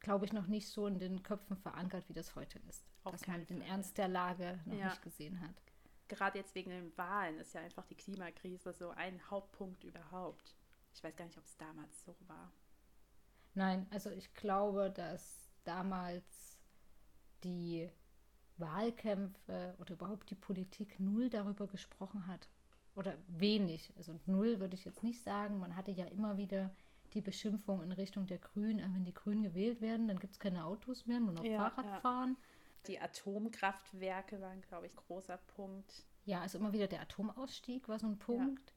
[0.01, 2.87] glaube ich, noch nicht so in den Köpfen verankert, wie das heute ist.
[3.05, 4.87] Auf dass man den Ernst der Lage noch ja.
[4.87, 5.63] nicht gesehen hat.
[6.09, 10.57] Gerade jetzt wegen den Wahlen ist ja einfach die Klimakrise so ein Hauptpunkt überhaupt.
[10.95, 12.51] Ich weiß gar nicht, ob es damals so war.
[13.55, 16.59] Nein, also ich glaube, dass damals
[17.45, 17.91] die
[18.61, 22.49] Wahlkämpfe oder überhaupt die Politik null darüber gesprochen hat.
[22.95, 23.93] Oder wenig.
[23.97, 25.59] Also null würde ich jetzt nicht sagen.
[25.59, 26.71] Man hatte ja immer wieder
[27.15, 30.39] die Beschimpfung in Richtung der Grünen, äh, wenn die Grünen gewählt werden, dann gibt es
[30.39, 32.31] keine Autos mehr, nur noch ja, Fahrradfahren.
[32.31, 32.37] Ja.
[32.87, 36.05] Die Atomkraftwerke waren, glaube ich, großer Punkt.
[36.25, 38.73] Ja, also immer wieder der Atomausstieg war so ein Punkt.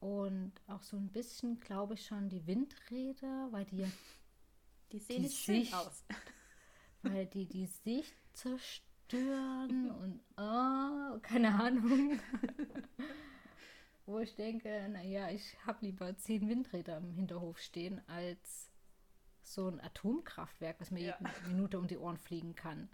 [0.00, 0.08] Ja.
[0.08, 3.86] Und auch so ein bisschen, glaube ich, schon die Windräder, weil die
[4.90, 6.04] Die sehen die schön Sicht, aus.
[7.02, 12.18] Weil die die Sicht zerstören und oh, keine Ahnung
[14.06, 18.70] wo ich denke, naja, ich habe lieber zehn Windräder im Hinterhof stehen, als
[19.42, 21.16] so ein Atomkraftwerk, was mir ja.
[21.18, 22.88] jede Minute um die Ohren fliegen kann.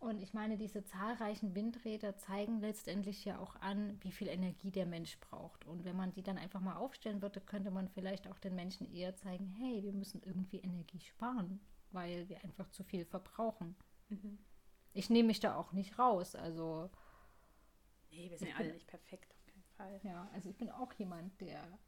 [0.00, 4.86] Und ich meine, diese zahlreichen Windräder zeigen letztendlich ja auch an, wie viel Energie der
[4.86, 5.64] Mensch braucht.
[5.64, 8.92] Und wenn man die dann einfach mal aufstellen würde, könnte man vielleicht auch den Menschen
[8.92, 11.60] eher zeigen, hey, wir müssen irgendwie Energie sparen,
[11.92, 13.76] weil wir einfach zu viel verbrauchen.
[14.08, 14.38] Mhm.
[14.92, 16.34] Ich nehme mich da auch nicht raus.
[16.34, 16.90] Also.
[18.10, 19.34] Nee, wir sind ja alle nicht perfekt.
[19.78, 20.00] Fall.
[20.02, 21.78] Ja, also ich bin auch jemand, der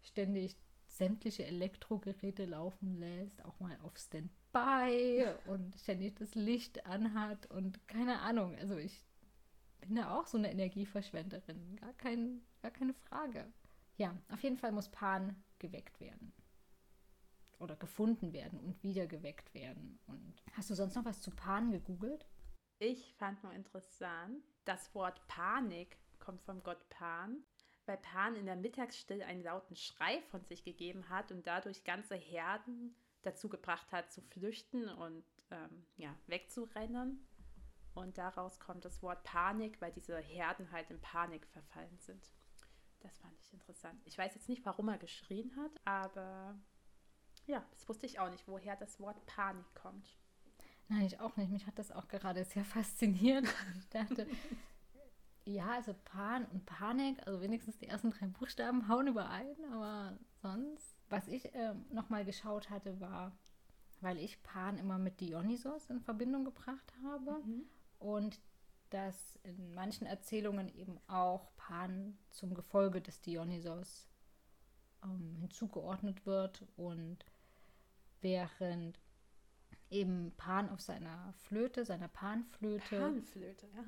[0.00, 7.86] ständig sämtliche Elektrogeräte laufen lässt, auch mal auf Standby und ständig das Licht anhat und
[7.86, 8.56] keine Ahnung.
[8.56, 9.04] Also ich
[9.80, 11.76] bin da auch so eine Energieverschwenderin.
[11.76, 13.52] Gar, kein, gar keine Frage.
[13.96, 16.32] Ja, auf jeden Fall muss Pan geweckt werden.
[17.58, 19.98] Oder gefunden werden und wieder geweckt werden.
[20.06, 22.26] Und hast du sonst noch was zu Pan gegoogelt?
[22.78, 27.44] Ich fand nur interessant, das Wort Panik kommt vom Gott Pan.
[27.86, 32.16] weil Pan in der Mittagsstille einen lauten Schrei von sich gegeben hat und dadurch ganze
[32.16, 37.26] Herden dazu gebracht hat, zu flüchten und ähm, ja, wegzurennen.
[37.94, 42.30] Und daraus kommt das Wort Panik, weil diese Herden halt in Panik verfallen sind.
[43.00, 44.02] Das fand ich interessant.
[44.04, 46.58] Ich weiß jetzt nicht, warum er geschrien hat, aber
[47.46, 50.16] ja, das wusste ich auch nicht, woher das Wort Panik kommt.
[50.88, 51.50] Nein, ich auch nicht.
[51.50, 53.46] Mich hat das auch gerade sehr fasziniert.
[53.78, 54.26] Ich dachte,
[55.44, 60.96] ja, also Pan und Panik, also wenigstens die ersten drei Buchstaben hauen überein, aber sonst.
[61.08, 63.32] Was ich äh, nochmal geschaut hatte, war,
[64.00, 67.62] weil ich Pan immer mit Dionysos in Verbindung gebracht habe mhm.
[68.00, 68.40] und
[68.90, 74.08] dass in manchen Erzählungen eben auch Pan zum Gefolge des Dionysos
[75.04, 77.24] ähm, hinzugeordnet wird und
[78.26, 78.98] während
[79.88, 82.98] eben Pan auf seiner Flöte, seiner Panflöte.
[82.98, 83.84] Panflöte, ja.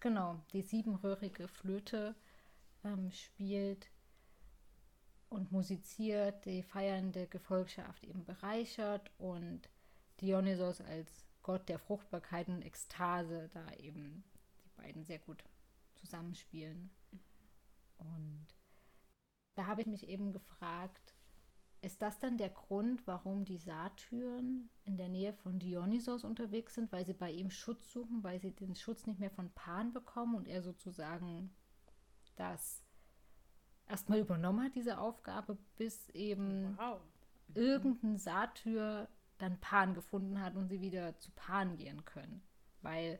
[0.00, 2.14] Genau, die siebenröhrige Flöte
[2.84, 3.90] ähm, spielt
[5.30, 9.70] und musiziert, die feiernde Gefolgschaft eben bereichert und
[10.20, 14.24] Dionysos als Gott der Fruchtbarkeit und Ekstase da eben
[14.62, 15.42] die beiden sehr gut
[15.94, 16.90] zusammenspielen.
[17.96, 18.46] Und
[19.54, 21.14] da habe ich mich eben gefragt,
[21.82, 26.92] ist das dann der Grund, warum die Satyren in der Nähe von Dionysos unterwegs sind,
[26.92, 30.34] weil sie bei ihm Schutz suchen, weil sie den Schutz nicht mehr von Pan bekommen
[30.34, 31.50] und er sozusagen
[32.36, 32.82] das
[33.88, 37.00] erstmal übernommen hat, diese Aufgabe, bis eben wow.
[37.54, 42.42] irgendein Satyr dann Pan gefunden hat und sie wieder zu Pan gehen können.
[42.82, 43.18] Weil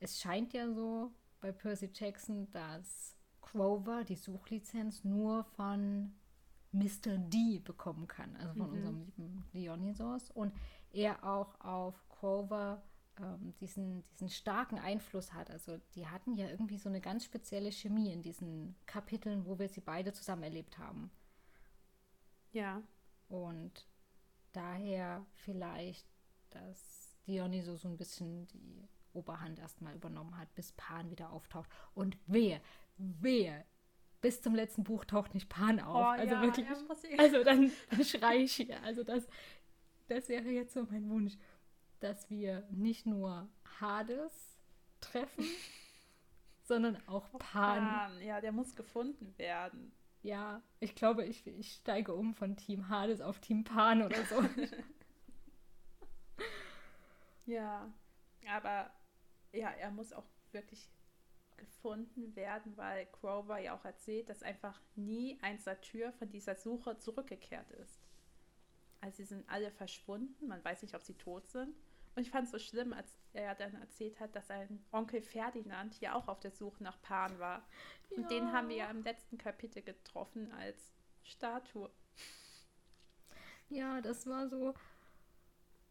[0.00, 6.14] es scheint ja so bei Percy Jackson, dass Grover die Suchlizenz nur von
[6.74, 7.18] Mr.
[7.18, 8.76] D bekommen kann, also von mhm.
[8.76, 10.30] unserem lieben Dionysos.
[10.30, 10.52] Und
[10.92, 12.82] er auch auf Grover
[13.20, 15.50] ähm, diesen, diesen starken Einfluss hat.
[15.50, 19.68] Also die hatten ja irgendwie so eine ganz spezielle Chemie in diesen Kapiteln, wo wir
[19.68, 21.10] sie beide zusammen erlebt haben.
[22.52, 22.82] Ja.
[23.28, 23.86] Und
[24.52, 26.06] daher vielleicht,
[26.50, 31.70] dass Dionysos so ein bisschen die Oberhand erstmal übernommen hat, bis Pan wieder auftaucht.
[31.94, 32.60] Und wer,
[32.96, 33.64] wer
[34.24, 35.96] bis zum letzten Buch taucht nicht Pan auf.
[35.96, 36.66] Oh, also ja, wirklich.
[36.66, 38.82] Ja, also dann, dann schrei ich hier.
[38.82, 39.28] Also das,
[40.08, 41.34] das wäre jetzt so mein Wunsch,
[42.00, 43.46] dass wir nicht nur
[43.78, 44.58] Hades
[45.02, 45.44] treffen,
[46.62, 47.86] sondern auch Pan.
[47.86, 48.22] Pan.
[48.22, 49.92] Ja, der muss gefunden werden.
[50.22, 54.42] Ja, ich glaube, ich, ich steige um von Team Hades auf Team Pan oder so.
[57.44, 57.92] ja,
[58.48, 58.90] aber
[59.52, 60.88] ja, er muss auch wirklich
[61.64, 66.98] gefunden werden, weil Grover ja auch erzählt, dass einfach nie ein Satyr von dieser Suche
[66.98, 68.00] zurückgekehrt ist.
[69.00, 71.74] Also sie sind alle verschwunden, man weiß nicht, ob sie tot sind.
[72.16, 76.00] Und ich fand es so schlimm, als er dann erzählt hat, dass sein Onkel Ferdinand
[76.00, 77.66] ja auch auf der Suche nach Pan war.
[78.10, 78.16] Ja.
[78.16, 81.90] Und den haben wir ja im letzten Kapitel getroffen als Statue.
[83.68, 84.74] Ja, das war so.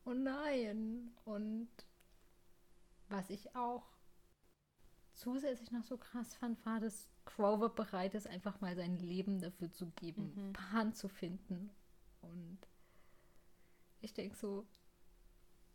[0.06, 1.14] Oh nein.
[1.26, 1.70] Und
[3.10, 3.93] was ich auch
[5.14, 9.72] zusätzlich noch so krass fand, war, dass Grover bereit ist, einfach mal sein Leben dafür
[9.72, 10.54] zu geben, mhm.
[10.54, 11.70] Pan zu finden.
[12.22, 12.60] Und
[14.02, 14.66] ich denke so,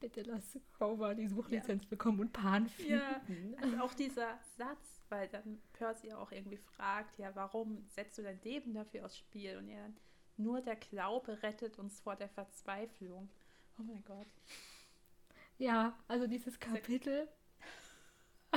[0.01, 1.89] bitte lass Grover die Suchlizenz ja.
[1.91, 2.93] bekommen und Pan finden.
[2.93, 8.23] Ja, also auch dieser Satz, weil dann Percy auch irgendwie fragt, ja, warum setzt du
[8.23, 9.57] dein Leben dafür aufs Spiel?
[9.57, 9.91] Und er
[10.37, 13.29] nur der Glaube rettet uns vor der Verzweiflung.
[13.79, 14.27] Oh mein Gott.
[15.59, 17.29] Ja, also dieses Kapitel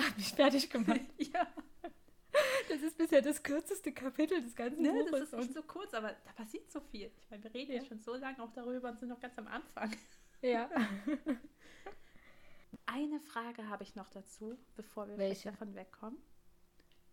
[0.03, 1.01] hat mich fertig gemacht.
[1.17, 1.47] ja.
[2.69, 5.31] Das ist bisher das kürzeste Kapitel des ganzen ne, Buches.
[5.31, 7.11] Das ist nicht so kurz, aber da passiert so viel.
[7.19, 7.85] Ich meine, wir reden ja.
[7.85, 9.95] schon so lange auch darüber und sind noch ganz am Anfang.
[10.41, 10.69] Ja.
[12.85, 15.51] Eine Frage habe ich noch dazu, bevor wir Welche?
[15.51, 16.19] davon wegkommen.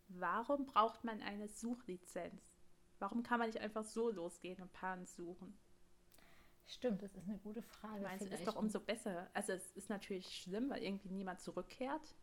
[0.09, 2.57] Warum braucht man eine Suchlizenz?
[2.99, 5.57] Warum kann man nicht einfach so losgehen und Paaren suchen?
[6.67, 8.03] Stimmt, das ist eine gute Frage.
[8.03, 9.31] Meinst du, ist doch umso besser.
[9.35, 12.15] Also es ist natürlich schlimm, weil irgendwie niemand zurückkehrt.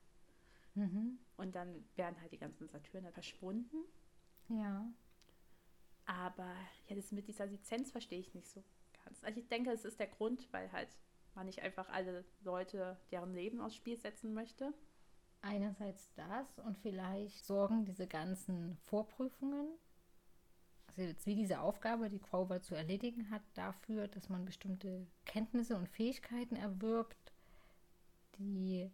[0.75, 1.19] Mhm.
[1.37, 3.77] Und dann werden halt die ganzen Saturne verschwunden.
[4.49, 4.85] Ja.
[6.05, 6.53] Aber
[6.87, 8.63] ja, das mit dieser Lizenz verstehe ich nicht so
[9.03, 9.23] ganz.
[9.23, 10.89] Also ich denke, es ist der Grund, weil halt
[11.33, 14.73] man nicht einfach alle Leute deren Leben aufs Spiel setzen möchte.
[15.41, 19.67] Einerseits das und vielleicht sorgen diese ganzen Vorprüfungen,
[20.87, 25.75] also jetzt wie diese Aufgabe, die Grover zu erledigen hat, dafür, dass man bestimmte Kenntnisse
[25.75, 27.33] und Fähigkeiten erwirbt,
[28.39, 28.89] die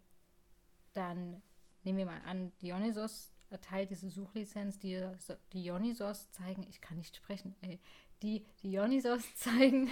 [0.93, 1.41] dann
[1.83, 5.05] nehmen wir mal an, Dionysos erteilt diese Suchlizenz, die
[5.53, 7.79] Dionysos zeigen, ich kann nicht sprechen, ey,
[8.21, 9.89] die Dionysos zeigen,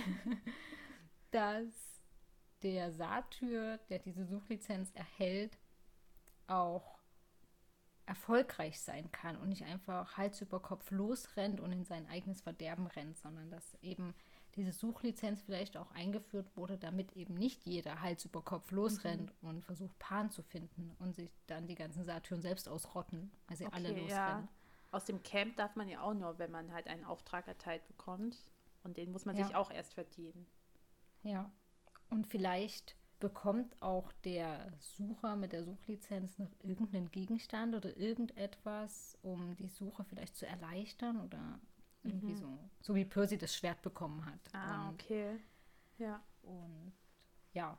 [1.31, 2.01] dass
[2.63, 5.57] der Satyr, der diese Suchlizenz erhält,
[6.47, 6.99] auch
[8.05, 12.87] erfolgreich sein kann und nicht einfach Hals über Kopf losrennt und in sein eigenes Verderben
[12.87, 14.15] rennt, sondern dass eben
[14.55, 19.49] diese Suchlizenz vielleicht auch eingeführt wurde, damit eben nicht jeder Hals über Kopf losrennt mhm.
[19.49, 23.65] und versucht, Pan zu finden und sich dann die ganzen Satyren selbst ausrotten, weil sie
[23.65, 24.09] okay, alle losrennen.
[24.09, 24.47] Ja.
[24.91, 28.37] Aus dem Camp darf man ja auch nur, wenn man halt einen Auftrag erteilt bekommt.
[28.83, 29.45] Und den muss man ja.
[29.45, 30.47] sich auch erst verdienen.
[31.23, 31.51] Ja.
[32.09, 39.55] Und vielleicht bekommt auch der Sucher mit der Suchlizenz noch irgendeinen Gegenstand oder irgendetwas, um
[39.57, 41.59] die Suche vielleicht zu erleichtern oder
[42.03, 42.37] irgendwie mhm.
[42.37, 44.39] so, so wie Percy das Schwert bekommen hat.
[44.53, 45.39] Ah, und, okay.
[45.97, 46.23] Ja.
[46.43, 46.93] Und
[47.53, 47.77] ja.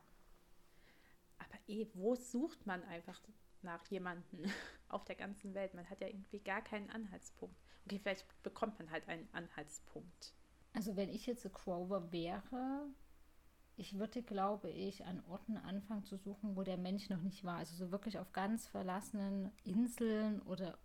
[1.37, 3.19] Aber eh, wo sucht man einfach
[3.61, 4.43] nach jemanden
[4.89, 5.73] auf der ganzen Welt?
[5.73, 7.55] Man hat ja irgendwie gar keinen Anhaltspunkt.
[7.85, 10.33] Okay, vielleicht bekommt man halt einen Anhaltspunkt.
[10.73, 12.87] Also wenn ich jetzt Crower wäre,
[13.75, 17.57] ich würde, glaube ich, an Orten anfangen zu suchen, wo der Mensch noch nicht war.
[17.57, 20.77] Also so wirklich auf ganz verlassenen Inseln oder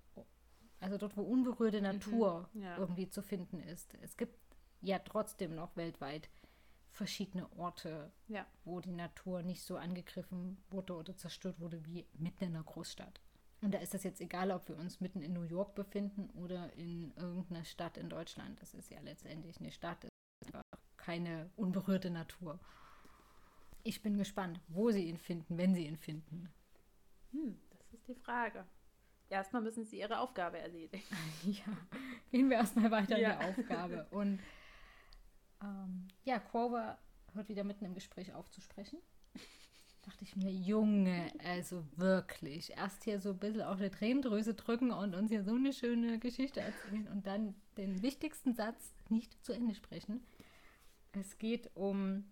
[0.81, 2.79] also dort, wo unberührte mhm, Natur mhm, ja.
[2.79, 3.95] irgendwie zu finden ist.
[4.03, 4.39] Es gibt
[4.81, 6.29] ja trotzdem noch weltweit
[6.91, 8.47] verschiedene Orte, ja.
[8.65, 13.21] wo die Natur nicht so angegriffen wurde oder zerstört wurde wie mitten in einer Großstadt.
[13.61, 16.73] Und da ist das jetzt egal, ob wir uns mitten in New York befinden oder
[16.75, 18.61] in irgendeiner Stadt in Deutschland.
[18.61, 20.12] Das ist ja letztendlich eine Stadt, ist
[20.55, 20.62] einfach
[20.97, 22.59] keine unberührte Natur.
[23.83, 26.49] Ich bin gespannt, wo sie ihn finden, wenn sie ihn finden.
[27.33, 28.67] Hm, das ist die Frage.
[29.29, 31.03] Erstmal müssen sie ihre Aufgabe erledigen.
[31.45, 31.65] Ja,
[32.31, 33.33] gehen wir erstmal weiter ja.
[33.33, 34.07] in der Aufgabe.
[34.11, 34.41] Und
[35.62, 36.99] ähm, ja, Quover
[37.35, 38.99] hört wieder mitten im Gespräch auf zu sprechen.
[40.03, 44.93] Dachte ich mir, Junge, also wirklich, erst hier so ein bisschen auf der Tränendrüse drücken
[44.93, 49.53] und uns hier so eine schöne Geschichte erzählen und dann den wichtigsten Satz nicht zu
[49.53, 50.25] Ende sprechen.
[51.12, 52.25] Es geht um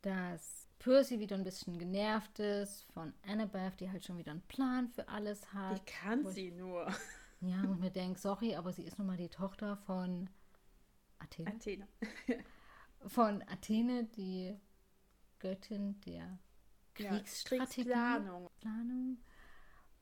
[0.00, 4.88] das Percy wieder ein bisschen genervt ist von Annabeth, die halt schon wieder einen Plan
[4.88, 5.76] für alles hat.
[5.76, 6.92] Wie kann sie ich, nur?
[7.40, 10.28] Ja, und mir denkt, sorry, aber sie ist nun mal die Tochter von
[11.20, 11.50] Athene.
[11.52, 11.88] Athene.
[13.06, 14.56] von Athene, die
[15.38, 16.38] Göttin der
[16.94, 17.88] Kriegsstrategie.
[17.88, 18.50] Ja, Planung.
[18.60, 19.18] Planung.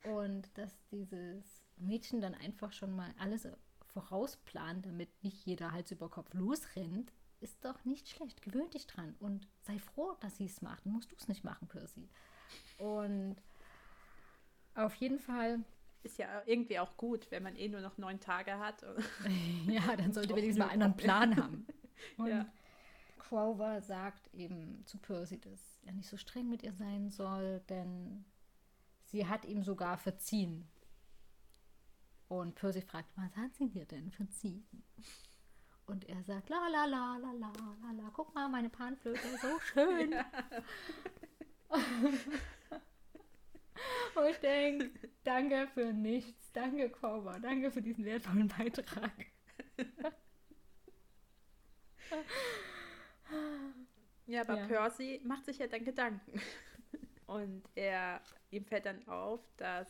[0.05, 3.47] Und dass dieses Mädchen dann einfach schon mal alles
[3.87, 8.43] vorausplant, damit nicht jeder Hals über Kopf losrennt, ist doch nicht schlecht.
[8.43, 10.85] Gewöhn dich dran und sei froh, dass sie es macht.
[10.85, 12.09] Dann musst du es nicht machen, Percy.
[12.79, 13.37] Und
[14.75, 15.61] auf jeden Fall.
[16.03, 18.83] Ist ja irgendwie auch gut, wenn man eh nur noch neun Tage hat.
[19.67, 21.67] ja, dann sollte wenigstens mal einer einen Plan haben.
[22.17, 22.47] Und ja.
[23.19, 28.25] Crover sagt eben zu Percy, dass er nicht so streng mit ihr sein soll, denn
[29.05, 30.67] sie hat ihm sogar verziehen.
[32.29, 34.67] Und Percy fragt, was hat sie dir denn verziehen?
[35.91, 39.59] Und er sagt, la la la la la la la, guck mal, meine Panflöte, so
[39.73, 40.13] schön.
[41.73, 41.79] Ja.
[44.15, 44.91] Und ich denke,
[45.23, 49.13] danke für nichts, danke Cobra, danke für diesen wertvollen Beitrag.
[54.27, 54.67] Ja, aber ja.
[54.67, 56.41] Percy macht sich ja dann Gedanken.
[57.27, 59.89] Und er, ihm fällt dann auf, dass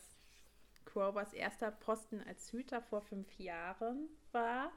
[0.85, 4.71] Crowbers erster Posten als Hüter vor fünf Jahren war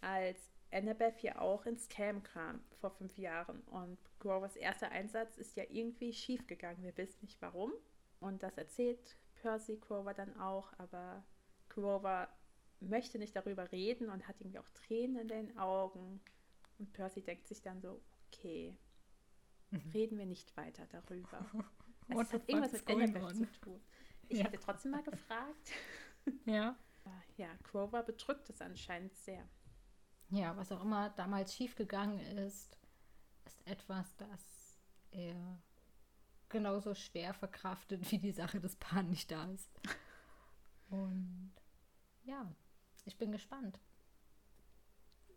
[0.00, 3.60] als Annabeth ja auch ins Camp kam vor fünf Jahren.
[3.62, 6.82] Und Grovers erster Einsatz ist ja irgendwie schief gegangen.
[6.82, 7.72] Wir wissen nicht warum.
[8.20, 11.24] Und das erzählt Percy Grover dann auch, aber
[11.68, 12.28] Grover
[12.80, 16.20] möchte nicht darüber reden und hat irgendwie auch Tränen in den Augen.
[16.78, 18.76] Und Percy denkt sich dann so, okay,
[19.70, 19.90] mhm.
[19.92, 21.44] reden wir nicht weiter darüber.
[22.08, 23.80] es hat irgendwas mit Annabeth zu tun.
[24.28, 24.44] Ich ja.
[24.44, 25.72] hätte trotzdem mal gefragt.
[26.44, 26.76] Ja.
[27.36, 29.48] Ja, Grover bedrückt es anscheinend sehr
[30.30, 32.76] ja, was auch immer damals schiefgegangen ist,
[33.44, 34.78] ist etwas, das
[35.10, 35.58] er
[36.48, 39.70] genauso schwer verkraftet, wie die Sache des Pan nicht da ist.
[40.88, 41.52] Und
[42.24, 42.46] ja,
[43.04, 43.78] ich bin gespannt,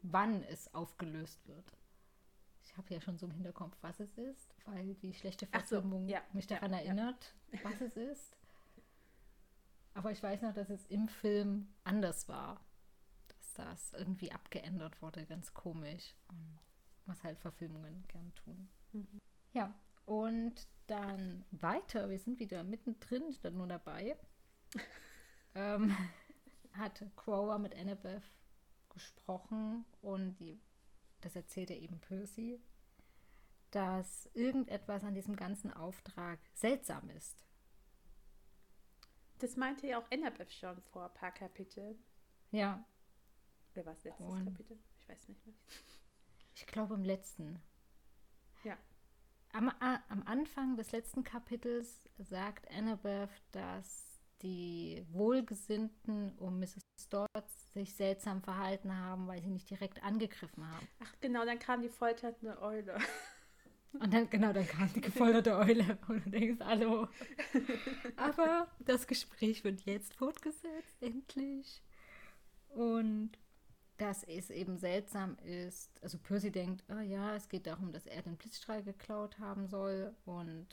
[0.02, 1.78] wann es aufgelöst wird.
[2.66, 6.14] Ich habe ja schon so im Hinterkopf, was es ist, weil die schlechte Verfilmung so,
[6.14, 7.60] ja, mich daran ja, erinnert, ja.
[7.64, 8.38] was es ist.
[9.94, 12.60] Aber ich weiß noch, dass es im Film anders war
[13.54, 16.16] das irgendwie abgeändert wurde, ganz komisch.
[17.06, 18.70] Was halt Verfilmungen gern tun.
[18.94, 19.22] Mhm.
[19.54, 19.74] Ja,
[20.06, 24.18] und dann weiter, wir sind wieder mittendrin, ich bin nur dabei.
[25.56, 25.96] ähm,
[26.74, 28.24] hat Crower mit Annabeth
[28.90, 30.60] gesprochen und die,
[31.22, 32.62] das erzählte eben Percy,
[33.72, 37.44] dass irgendetwas an diesem ganzen Auftrag seltsam ist.
[39.40, 41.98] Das meinte ja auch Annabeth schon vor ein paar Kapiteln.
[42.52, 42.86] Ja,
[43.74, 44.78] Wer war es letztes Und Kapitel?
[45.00, 45.56] Ich weiß nicht mehr.
[46.56, 47.60] Ich glaube im letzten.
[48.64, 48.78] Ja.
[49.52, 56.82] Am, am Anfang des letzten Kapitels sagt Annabeth, dass die Wohlgesinnten um Mrs.
[57.00, 60.88] Stotz sich seltsam verhalten haben, weil sie nicht direkt angegriffen haben.
[61.04, 62.98] Ach genau, dann kam die folternde Eule.
[63.94, 67.08] Und dann, genau, dann kam die gefolterte Eule und du denkst, hallo.
[68.18, 71.84] Aber das Gespräch wird jetzt fortgesetzt, endlich.
[72.70, 73.38] Und
[73.98, 78.24] dass es eben seltsam ist, also Percy denkt, oh ja, es geht darum, dass er
[78.24, 80.68] den Blitzstrahl geklaut haben soll und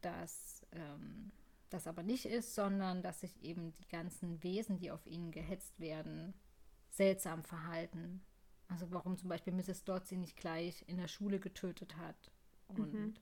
[0.00, 1.30] dass ähm,
[1.70, 5.78] das aber nicht ist, sondern dass sich eben die ganzen Wesen, die auf ihn gehetzt
[5.78, 6.34] werden,
[6.90, 8.24] seltsam verhalten.
[8.68, 9.84] Also warum zum Beispiel Mrs.
[9.84, 12.32] Dodds sie nicht gleich in der Schule getötet hat
[12.68, 13.14] und mhm.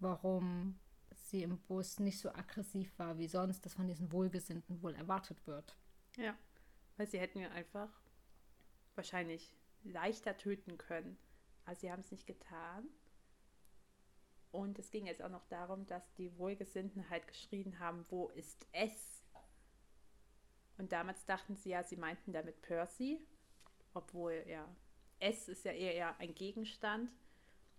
[0.00, 0.80] warum
[1.14, 5.46] sie im Bus nicht so aggressiv war wie sonst, das von diesen Wohlgesinnten wohl erwartet
[5.46, 5.76] wird.
[6.16, 6.36] Ja,
[7.00, 7.88] weil sie hätten ja einfach
[8.94, 11.16] wahrscheinlich leichter töten können.
[11.64, 12.86] Also sie haben es nicht getan.
[14.50, 18.66] Und es ging jetzt auch noch darum, dass die Wohlgesinnten halt geschrien haben, wo ist
[18.72, 19.24] es?
[20.76, 23.18] Und damals dachten sie ja, sie meinten damit Percy,
[23.94, 24.68] obwohl ja,
[25.20, 27.10] es ist ja eher, eher ein Gegenstand.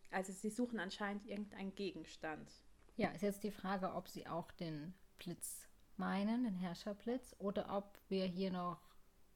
[0.09, 2.51] Also sie suchen anscheinend irgendeinen Gegenstand.
[2.97, 7.99] Ja, ist jetzt die Frage, ob sie auch den Blitz meinen, den Herrscherblitz, oder ob
[8.09, 8.90] wir hier noch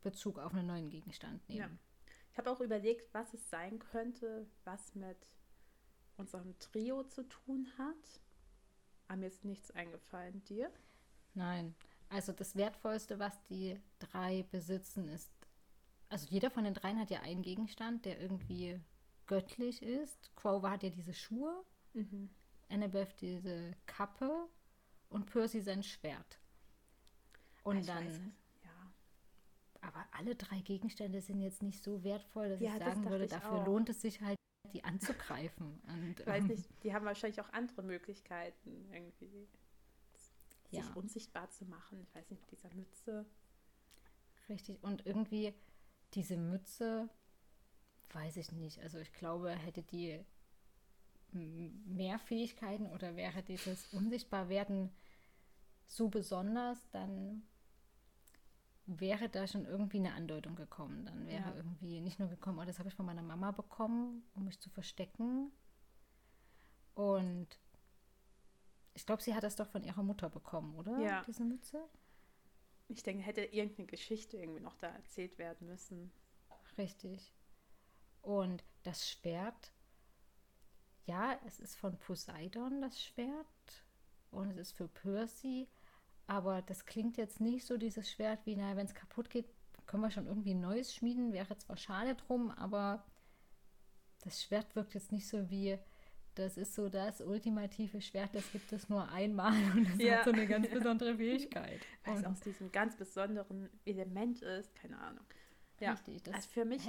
[0.05, 1.59] Bezug auf einen neuen Gegenstand nehmen.
[1.59, 2.13] Ja.
[2.31, 5.17] Ich habe auch überlegt, was es sein könnte, was mit
[6.15, 8.21] unserem Trio zu tun hat.
[9.07, 10.43] Aber mir ist nichts eingefallen.
[10.43, 10.71] Dir?
[11.33, 11.75] Nein.
[12.09, 15.31] Also das Wertvollste, was die drei besitzen, ist.
[16.09, 18.79] Also jeder von den dreien hat ja einen Gegenstand, der irgendwie
[19.25, 20.35] göttlich ist.
[20.35, 22.29] Crower hat ja diese Schuhe, mhm.
[22.69, 24.47] Annabeth diese Kappe
[25.09, 26.39] und Percy sein Schwert.
[27.63, 28.35] Und ich dann.
[29.85, 33.31] Aber alle drei Gegenstände sind jetzt nicht so wertvoll, dass ja, ich sagen würde, ich
[33.31, 33.65] dafür auch.
[33.67, 34.35] lohnt es sich halt
[34.73, 35.79] die anzugreifen.
[35.87, 39.47] Und, ich weiß ähm, nicht, die haben wahrscheinlich auch andere Möglichkeiten, irgendwie
[40.71, 40.81] ja.
[40.81, 42.01] sich unsichtbar zu machen.
[42.01, 43.25] Ich weiß nicht, mit dieser Mütze.
[44.49, 45.53] Richtig, und irgendwie
[46.13, 47.09] diese Mütze,
[48.13, 48.79] weiß ich nicht.
[48.79, 50.23] Also ich glaube, hätte die
[51.31, 54.91] mehr Fähigkeiten oder wäre dieses Unsichtbarwerden
[55.87, 57.43] so besonders, dann
[58.87, 61.05] wäre da schon irgendwie eine Andeutung gekommen.
[61.05, 61.55] Dann wäre ja.
[61.55, 64.69] irgendwie nicht nur gekommen, oh, das habe ich von meiner Mama bekommen, um mich zu
[64.69, 65.51] verstecken.
[66.93, 67.47] Und
[68.93, 70.99] ich glaube, sie hat das doch von ihrer Mutter bekommen, oder?
[70.99, 71.23] Ja.
[71.23, 71.83] Diese Mütze?
[72.87, 76.11] Ich denke, hätte irgendeine Geschichte irgendwie noch da erzählt werden müssen.
[76.77, 77.33] Richtig.
[78.21, 79.71] Und das Schwert,
[81.05, 83.83] ja, es ist von Poseidon, das Schwert.
[84.31, 85.67] Und es ist für Percy.
[86.27, 89.45] Aber das klingt jetzt nicht so, dieses Schwert, wie, naja, wenn es kaputt geht,
[89.85, 91.33] können wir schon irgendwie ein neues schmieden.
[91.33, 93.05] Wäre zwar schade drum, aber
[94.23, 95.77] das Schwert wirkt jetzt nicht so wie,
[96.33, 100.17] das ist so das ultimative Schwert, das gibt es nur einmal und das ja.
[100.17, 101.79] hat so eine ganz besondere Fähigkeit.
[102.03, 105.25] Weil es aus diesem ganz besonderen Element ist, keine Ahnung.
[105.79, 106.81] Ja, Richtig, das also für mich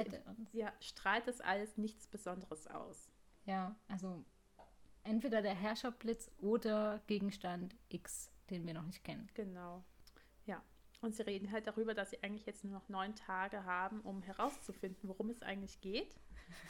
[0.52, 3.10] ja, strahlt das alles nichts Besonderes aus.
[3.44, 4.24] Ja, also
[5.02, 9.28] entweder der Herrscherblitz oder Gegenstand X den wir noch nicht kennen.
[9.34, 9.84] Genau.
[10.46, 10.62] Ja.
[11.00, 14.22] Und sie reden halt darüber, dass sie eigentlich jetzt nur noch neun Tage haben, um
[14.22, 16.16] herauszufinden, worum es eigentlich geht.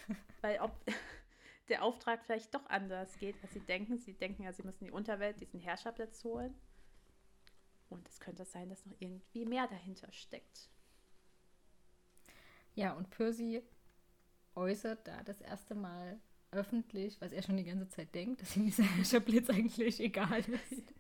[0.41, 0.73] Weil ob
[1.69, 3.99] der Auftrag vielleicht doch anders geht, als sie denken.
[3.99, 6.55] Sie denken ja, sie müssen die Unterwelt, diesen Herrscherplatz holen.
[7.89, 10.69] Und es könnte sein, dass noch irgendwie mehr dahinter steckt.
[12.75, 13.63] Ja, und Percy
[14.55, 16.21] äußert da das erste Mal
[16.51, 20.93] öffentlich, was er schon die ganze Zeit denkt, dass ihm dieser Herrscherblitz eigentlich egal ist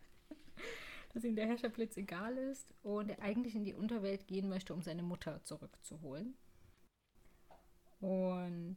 [1.16, 4.82] dass ihm der Herrscherblitz egal ist und er eigentlich in die Unterwelt gehen möchte, um
[4.82, 6.36] seine Mutter zurückzuholen.
[8.00, 8.76] Und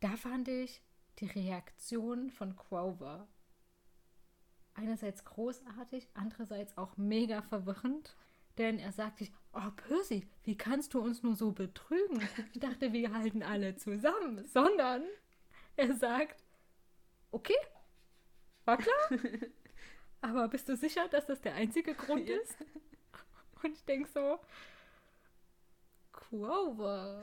[0.00, 0.82] da fand ich
[1.20, 3.26] die Reaktion von Grover
[4.74, 8.14] einerseits großartig, andererseits auch mega verwirrend.
[8.58, 12.20] Denn er sagt sich, oh Percy, wie kannst du uns nur so betrügen?
[12.52, 14.46] Ich dachte, wir halten alle zusammen.
[14.46, 15.02] Sondern
[15.76, 16.44] er sagt,
[17.30, 17.56] okay,
[18.66, 19.08] war klar.
[20.24, 22.36] Aber bist du sicher, dass das der einzige Grund ja.
[22.36, 22.56] ist?
[23.62, 24.38] Und ich denke so,
[26.12, 27.22] Quover.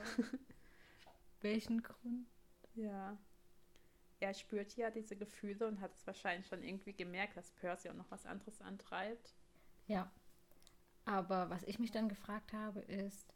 [1.40, 2.28] Welchen Grund?
[2.76, 3.18] Ja.
[4.20, 7.94] Er spürt ja diese Gefühle und hat es wahrscheinlich schon irgendwie gemerkt, dass Percy auch
[7.94, 9.34] noch was anderes antreibt.
[9.88, 10.08] Ja.
[11.04, 13.34] Aber was ich mich dann gefragt habe, ist,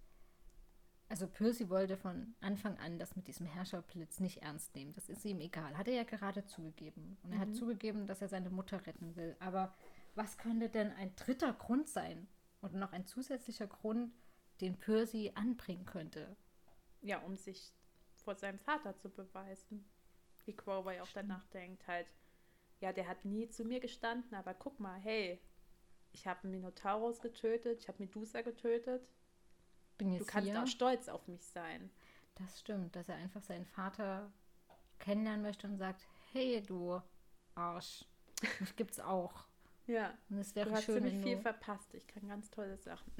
[1.09, 4.93] also Percy wollte von Anfang an das mit diesem Herrscherblitz nicht ernst nehmen.
[4.95, 5.77] Das ist ihm egal.
[5.77, 7.17] Hat er ja gerade zugegeben.
[7.23, 7.43] Und er mhm.
[7.43, 9.37] hat zugegeben, dass er seine Mutter retten will.
[9.39, 9.73] Aber
[10.15, 12.27] was könnte denn ein dritter Grund sein?
[12.61, 14.13] Und noch ein zusätzlicher Grund,
[14.61, 16.37] den Percy anbringen könnte?
[17.03, 17.73] Ja, um sich
[18.17, 19.85] vor seinem Vater zu beweisen.
[20.45, 22.07] Wie Crowley auch danach denkt, halt,
[22.81, 25.41] ja, der hat nie zu mir gestanden, aber guck mal, hey,
[26.13, 29.07] ich habe Minotaurus getötet, ich habe Medusa getötet.
[29.99, 30.63] Bin jetzt Du kannst hier.
[30.63, 31.91] auch stolz auf mich sein.
[32.37, 34.31] Das stimmt, dass er einfach seinen Vater
[34.99, 37.01] kennenlernen möchte und sagt, hey du
[37.55, 38.05] Arsch,
[38.61, 39.47] mich gibt's auch.
[39.87, 41.95] Ja, Und es du wäre hast schön, ziemlich wenn viel du, verpasst.
[41.95, 43.11] Ich kann ganz tolle Sachen.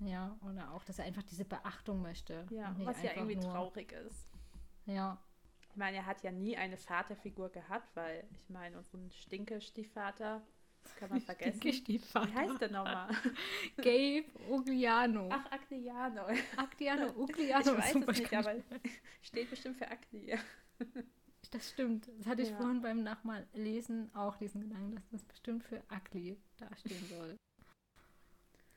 [0.00, 2.46] ja, oder auch, dass er einfach diese Beachtung möchte.
[2.50, 4.26] Ja, was ja irgendwie nur, traurig ist.
[4.86, 5.18] Ja,
[5.70, 10.42] Ich meine, er hat ja nie eine Vaterfigur gehabt, weil ich meine, unseren Stinke-Stiefvater
[10.94, 11.72] kann man vergessen.
[11.72, 12.28] Stiefvater.
[12.28, 13.08] Wie heißt der nochmal?
[13.78, 15.28] Gabe Ugliano.
[15.32, 15.50] Ach.
[15.52, 17.78] Actiano Ich Ugliano.
[17.78, 18.54] weiß super es nicht, aber
[19.22, 20.36] steht bestimmt für Acti.
[21.50, 22.08] Das stimmt.
[22.18, 22.56] Das hatte ich Ja.
[22.56, 27.36] vorhin beim Nachmallesen auch diesen Gedanken, dass das bestimmt für Ugly dastehen soll.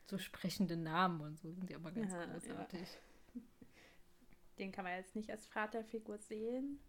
[0.09, 2.87] So sprechende Namen und so sind die aber ganz Ja, großartig.
[4.57, 6.79] Den kann man jetzt nicht als Vaterfigur sehen.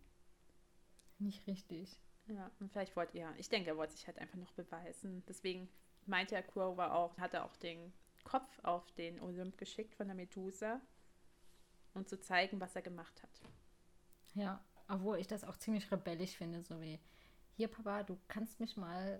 [1.18, 1.98] Nicht richtig.
[2.30, 5.22] Ja, und vielleicht wollte er, ich denke, er wollte sich halt einfach noch beweisen.
[5.28, 5.68] Deswegen
[6.06, 10.14] meinte er Kurova auch, hat er auch den Kopf auf den Olymp geschickt von der
[10.14, 10.80] Medusa,
[11.94, 13.40] um zu zeigen, was er gemacht hat.
[14.34, 17.00] Ja, obwohl ich das auch ziemlich rebellisch finde, so wie,
[17.56, 19.18] hier Papa, du kannst mich mal.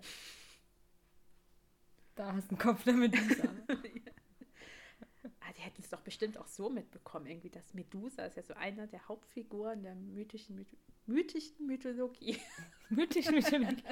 [2.15, 3.43] Da hast du einen Kopf der Medusa.
[5.61, 8.87] Die hätten es doch bestimmt auch so mitbekommen, irgendwie, dass Medusa ist ja so einer
[8.87, 10.67] der Hauptfiguren der mythischen, Myth
[11.05, 12.35] mythischen Mythologie.
[12.89, 13.83] Mythische Mythologie.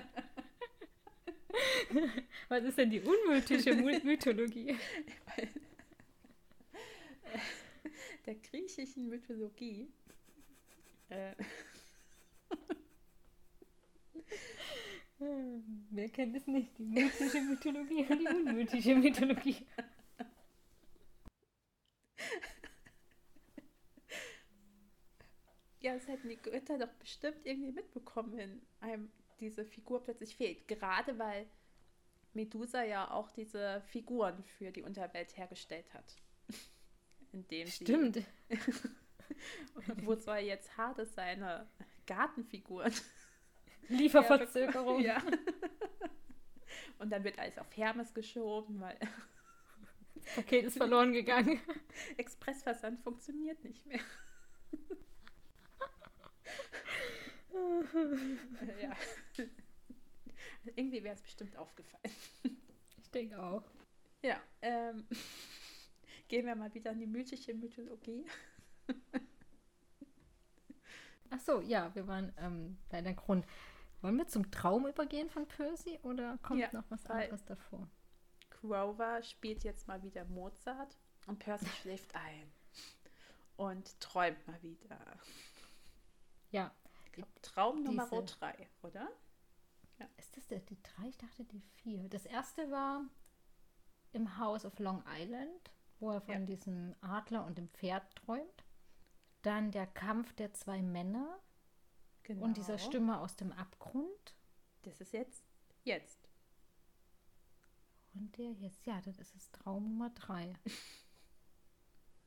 [2.49, 4.75] Was ist denn die unmythische My- Mythologie?
[8.25, 9.87] Der griechischen Mythologie.
[11.09, 11.33] Äh,
[15.91, 16.77] Wer kennt es nicht?
[16.77, 19.57] Die mythische Mythologie und die unmythische Mythologie.
[25.89, 30.67] Ja, das hätten die Götter doch bestimmt irgendwie mitbekommen, wenn einem diese Figur plötzlich fehlt.
[30.67, 31.47] Gerade weil
[32.33, 36.15] Medusa ja auch diese Figuren für die Unterwelt hergestellt hat.
[37.31, 38.23] Indem Stimmt.
[40.03, 41.67] Wo soll jetzt Hades seine
[42.05, 42.93] Gartenfiguren?
[43.87, 45.01] Lieferverzögerung.
[45.01, 45.23] Ja.
[46.99, 48.99] Und dann wird alles auf Hermes geschoben, weil
[50.13, 51.59] Das Paket ist verloren gegangen.
[52.17, 54.01] Expressversand funktioniert nicht mehr.
[58.81, 58.95] Ja.
[60.75, 62.13] Irgendwie wäre es bestimmt aufgefallen.
[63.01, 63.63] Ich denke auch.
[64.21, 65.07] Ja, ähm,
[66.27, 68.25] gehen wir mal wieder in die mythische Mythologie.
[71.31, 73.45] Ach so, ja, wir waren ähm, bei der Grund.
[74.01, 77.89] Wollen wir zum Traum übergehen von Percy oder kommt Ja, noch was anderes davor?
[78.49, 82.51] Grover spielt jetzt mal wieder Mozart und Percy schläft ein
[83.57, 84.99] und träumt mal wieder.
[86.51, 86.73] Ja,
[87.41, 89.07] Traum Nummer drei, oder?
[90.17, 91.09] ist das der, die drei?
[91.09, 92.07] Ich dachte die vier.
[92.09, 93.03] Das erste war
[94.13, 96.39] im House of Long Island, wo er von Ja.
[96.45, 98.63] diesem Adler und dem Pferd träumt.
[99.41, 101.39] Dann der Kampf der zwei Männer
[102.23, 102.45] Genau.
[102.45, 104.35] und dieser Stimme aus dem Abgrund.
[104.83, 105.43] Das ist jetzt,
[105.83, 106.29] jetzt.
[108.13, 110.53] Und der jetzt, ja, das ist Traum Nummer drei.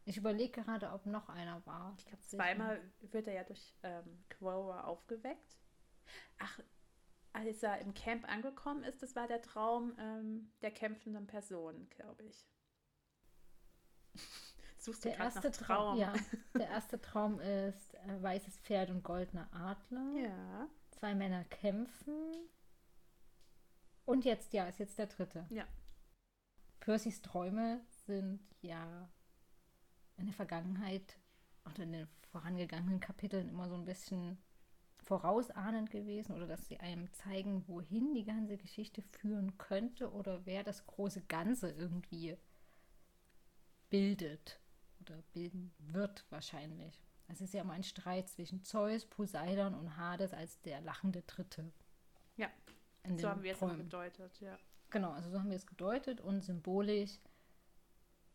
[0.05, 1.95] Ich überlege gerade, ob noch einer war.
[1.99, 5.59] Ich glaube, zweimal wird er ja durch ähm, Grover aufgeweckt.
[6.39, 6.61] Ach,
[7.33, 12.25] als er im Camp angekommen ist, das war der Traum ähm, der kämpfenden Person, glaube
[12.25, 12.47] ich.
[14.79, 15.99] Suchst Der erste Traum, Traum?
[15.99, 16.13] ja,
[16.59, 20.13] der erste Traum ist äh, weißes Pferd und goldener Adler.
[20.21, 20.69] Ja.
[20.91, 22.35] Zwei Männer kämpfen.
[24.05, 25.47] Und jetzt, ja, ist jetzt der dritte.
[25.51, 25.65] Ja.
[26.81, 29.09] Percys Träume sind ja
[30.17, 31.19] in der Vergangenheit
[31.65, 34.39] und in den vorangegangenen Kapiteln immer so ein bisschen
[34.99, 40.63] vorausahnend gewesen oder dass sie einem zeigen, wohin die ganze Geschichte führen könnte oder wer
[40.63, 42.37] das große Ganze irgendwie
[43.91, 44.61] bildet
[45.01, 47.03] oder bilden wird wahrscheinlich.
[47.29, 51.73] Es ist ja immer ein Streit zwischen Zeus, Poseidon und Hades als der lachende Dritte.
[52.37, 52.49] Ja,
[53.17, 53.79] So haben wir es Träumen.
[53.79, 54.59] gedeutet, ja.
[54.91, 57.19] Genau, also so haben wir es gedeutet und symbolisch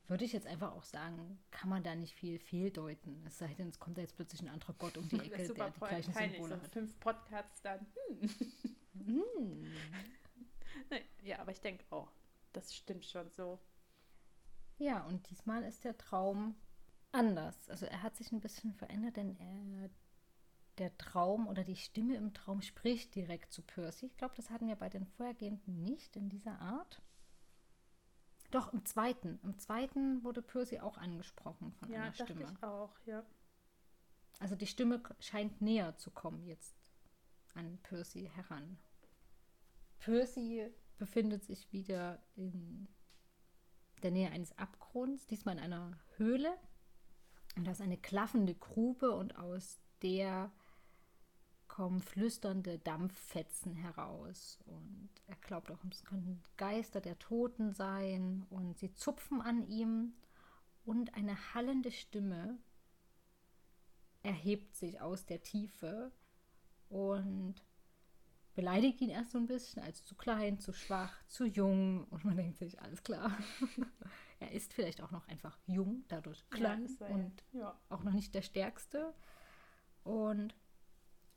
[0.07, 3.23] würde ich jetzt einfach auch sagen, kann man da nicht viel fehldeuten.
[3.25, 5.69] Es sei denn, es kommt da jetzt plötzlich ein anderer Gott um die Ecke, der
[5.69, 6.71] die gleichen peinlich, Symbole so hat.
[6.71, 7.85] fünf Podcasts dann.
[8.93, 9.65] Hm.
[10.89, 12.11] Nee, ja, aber ich denke auch,
[12.53, 13.59] das stimmt schon so.
[14.77, 16.55] Ja, und diesmal ist der Traum
[17.11, 17.69] anders.
[17.69, 19.89] Also er hat sich ein bisschen verändert, denn er,
[20.77, 24.05] der Traum oder die Stimme im Traum spricht direkt zu Percy.
[24.05, 27.01] Ich glaube, das hatten wir bei den vorhergehenden nicht in dieser Art.
[28.51, 29.39] Doch, im zweiten.
[29.43, 32.43] Im zweiten wurde Percy auch angesprochen von Ja, einer Stimme.
[32.43, 33.25] ich auch, ja.
[34.39, 36.75] Also die Stimme scheint näher zu kommen jetzt
[37.55, 38.77] an Percy heran.
[39.99, 42.87] Percy befindet sich wieder in
[44.03, 46.55] der Nähe eines Abgrunds, diesmal in einer Höhle.
[47.55, 50.51] Und da ist eine klaffende Grube und aus der
[51.77, 54.57] kommen flüsternde Dampffetzen heraus.
[54.65, 58.47] Und er glaubt auch, es könnten Geister der Toten sein.
[58.49, 60.13] Und sie zupfen an ihm.
[60.85, 62.57] Und eine hallende Stimme
[64.23, 66.11] erhebt sich aus der Tiefe
[66.89, 67.63] und
[68.55, 72.05] beleidigt ihn erst so ein bisschen als zu klein, zu schwach, zu jung.
[72.05, 73.37] Und man denkt sich, alles klar.
[74.39, 77.79] er ist vielleicht auch noch einfach jung, dadurch klein ja, und ja.
[77.89, 79.13] auch noch nicht der Stärkste.
[80.03, 80.55] Und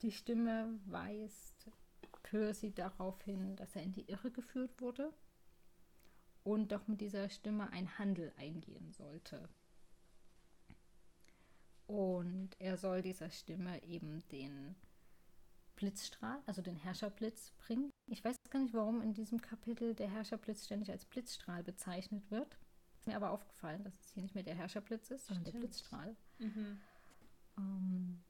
[0.02, 1.70] die Stimme weist
[2.22, 5.12] Percy darauf hin, dass er in die Irre geführt wurde
[6.44, 9.48] und doch mit dieser Stimme ein Handel eingehen sollte.
[11.86, 14.76] Und er soll dieser Stimme eben den
[15.74, 17.90] Blitzstrahl, also den Herrscherblitz bringen.
[18.06, 22.58] Ich weiß gar nicht, warum in diesem Kapitel der Herrscherblitz ständig als Blitzstrahl bezeichnet wird.
[22.96, 25.54] Ist mir aber aufgefallen, dass es hier nicht mehr der Herrscherblitz ist, sondern Stimmt.
[25.54, 26.16] der Blitzstrahl.
[26.38, 26.80] Mhm.
[27.58, 28.22] Ähm,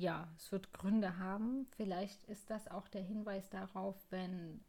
[0.00, 1.66] ja, es wird Gründe haben.
[1.76, 4.64] Vielleicht ist das auch der Hinweis darauf, wenn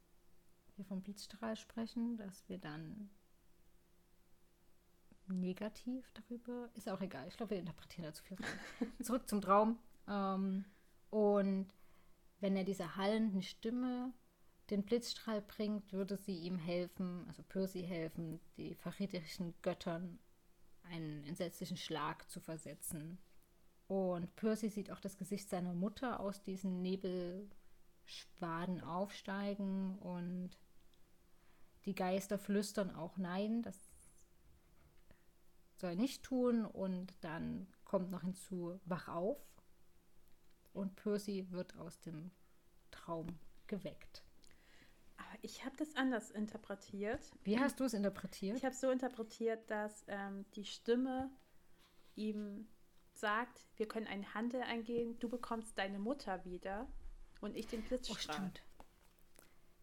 [0.75, 3.09] wir vom Blitzstrahl sprechen, dass wir dann
[5.27, 6.69] negativ darüber.
[6.75, 7.27] Ist auch egal.
[7.27, 8.91] Ich glaube, wir interpretieren da zu viel rein.
[9.01, 9.79] Zurück zum Traum.
[10.07, 10.65] Ähm,
[11.09, 11.67] und
[12.39, 14.13] wenn er diese hallenden Stimme
[14.69, 20.19] den Blitzstrahl bringt, würde sie ihm helfen, also Percy helfen, die verräterischen Göttern
[20.83, 23.17] einen entsetzlichen Schlag zu versetzen.
[23.91, 30.51] Und Percy sieht auch das Gesicht seiner Mutter aus diesen Nebelschwaden aufsteigen und
[31.83, 33.75] die Geister flüstern auch nein, das
[35.75, 39.45] soll nicht tun und dann kommt noch hinzu, wach auf
[40.71, 42.31] und Percy wird aus dem
[42.91, 43.27] Traum
[43.67, 44.23] geweckt.
[45.17, 47.29] Aber ich habe das anders interpretiert.
[47.43, 48.55] Wie hast du es interpretiert?
[48.55, 51.29] Ich habe so interpretiert, dass ähm, die Stimme
[52.15, 52.69] ihm
[53.13, 56.87] sagt, wir können einen Handel eingehen, du bekommst deine Mutter wieder
[57.39, 58.17] und ich den Blitzstrahl.
[58.17, 58.63] Oh, stimmt.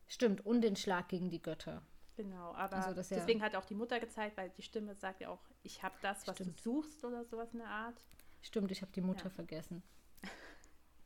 [0.06, 1.82] Stimmt, und den Schlag gegen die Götter.
[2.16, 5.28] Genau, aber also deswegen ja hat auch die Mutter gezeigt, weil die Stimme sagt ja
[5.28, 6.58] auch, ich habe das, was stimmt.
[6.58, 8.04] du suchst oder sowas in der Art.
[8.42, 9.30] Stimmt, ich habe die Mutter ja.
[9.30, 9.82] vergessen.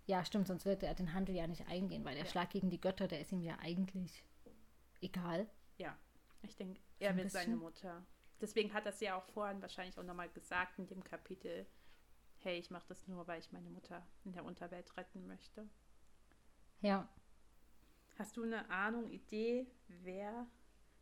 [0.07, 2.31] Ja, stimmt, sonst würde er den Handel ja nicht eingehen, weil der ja.
[2.31, 4.25] Schlag gegen die Götter, der ist ihm ja eigentlich
[5.01, 5.49] egal.
[5.79, 5.97] Ja,
[6.43, 8.05] ich denke, er will seine Mutter.
[8.41, 11.66] Deswegen hat er es ja auch vorhin wahrscheinlich auch nochmal gesagt in dem Kapitel,
[12.43, 15.68] hey, ich mache das nur, weil ich meine Mutter in der Unterwelt retten möchte.
[16.80, 17.09] Ja.
[18.18, 20.47] Hast du eine Ahnung, Idee, wer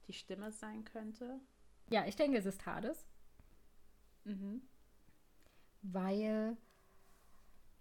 [0.06, 1.40] die Stimme sein könnte?
[1.88, 3.06] Ja, ich denke, es ist Hades.
[4.24, 4.62] Mhm.
[5.82, 6.56] Weil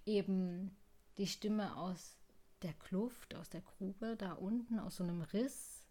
[0.06, 0.76] eben
[1.18, 2.18] die Stimme aus
[2.62, 5.86] der Kluft, aus der Grube, da unten, aus so einem Riss.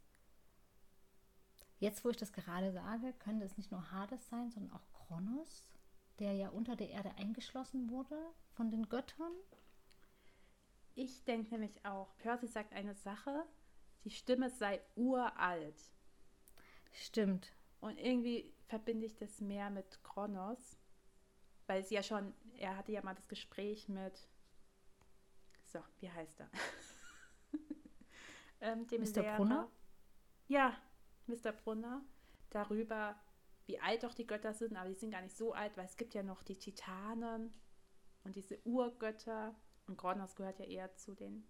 [1.78, 5.64] Jetzt, wo ich das gerade sage, könnte es nicht nur Hades sein, sondern auch Kronos,
[6.18, 8.18] der ja unter der Erde eingeschlossen wurde
[8.54, 9.32] von den Göttern.
[10.94, 13.44] Ich denke nämlich auch, Percy sagt eine Sache,
[14.04, 15.80] die Stimme sei uralt.
[16.92, 17.52] Stimmt.
[17.80, 20.78] Und irgendwie verbinde ich das mehr mit Kronos,
[21.66, 24.28] weil es ja schon, er hatte ja mal das Gespräch mit,
[25.62, 26.50] so, wie heißt er?
[28.60, 29.22] ähm, dem Mr.
[29.22, 29.36] Lehrer.
[29.36, 29.70] Brunner?
[30.48, 30.76] Ja,
[31.26, 31.52] Mr.
[31.52, 32.02] Brunner,
[32.50, 33.14] darüber,
[33.68, 35.98] wie alt doch die Götter sind, aber die sind gar nicht so alt, weil es
[35.98, 37.52] gibt ja noch die Titanen
[38.24, 39.54] und diese Urgötter.
[39.86, 41.46] Und Kronos gehört ja eher zu den,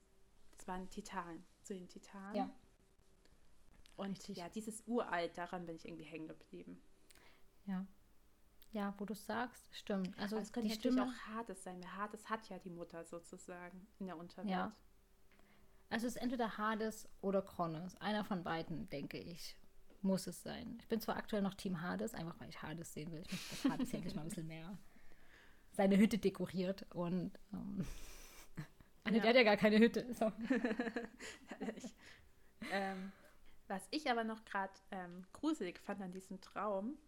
[0.57, 2.35] das waren Titanen, zu den Titanen.
[2.35, 2.51] Ja.
[3.97, 4.37] Und Richtig.
[4.37, 6.83] ja, dieses Uralt, daran bin ich irgendwie hängen geblieben.
[7.67, 7.87] Ja.
[8.73, 10.17] Ja, wo du sagst, stimmt.
[10.19, 13.05] Also Aber es könnte die Stimme auch Hades sein, weil Hades hat ja die Mutter
[13.05, 14.51] sozusagen in der Unterwelt.
[14.51, 14.77] Ja.
[15.89, 17.97] Also es ist entweder Hades oder Kronos.
[17.97, 19.58] Einer von beiden, denke ich,
[20.03, 20.79] muss es sein.
[20.81, 23.23] Ich bin zwar aktuell noch Team Hades, einfach weil ich Hades sehen will.
[23.23, 24.79] Ich möchte, dass Hades endlich mal ein bisschen mehr
[25.79, 27.87] seine Hütte dekoriert und ähm,
[29.07, 29.13] ja.
[29.13, 30.13] der hat ja gar keine Hütte.
[30.13, 30.25] So.
[32.73, 33.13] ähm,
[33.69, 36.99] was ich aber noch gerade ähm, gruselig fand an diesem Traum,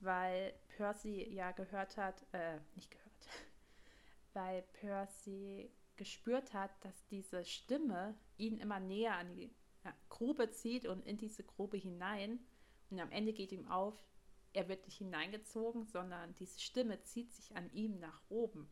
[0.00, 3.28] weil Percy ja gehört hat, äh, nicht gehört,
[4.32, 9.54] weil Percy gespürt hat, dass diese Stimme ihn immer näher an die
[10.08, 12.40] Grube zieht und in diese Grube hinein.
[12.90, 13.96] Und am Ende geht ihm auf,
[14.52, 18.70] er wird nicht hineingezogen, sondern diese Stimme zieht sich an ihm nach oben.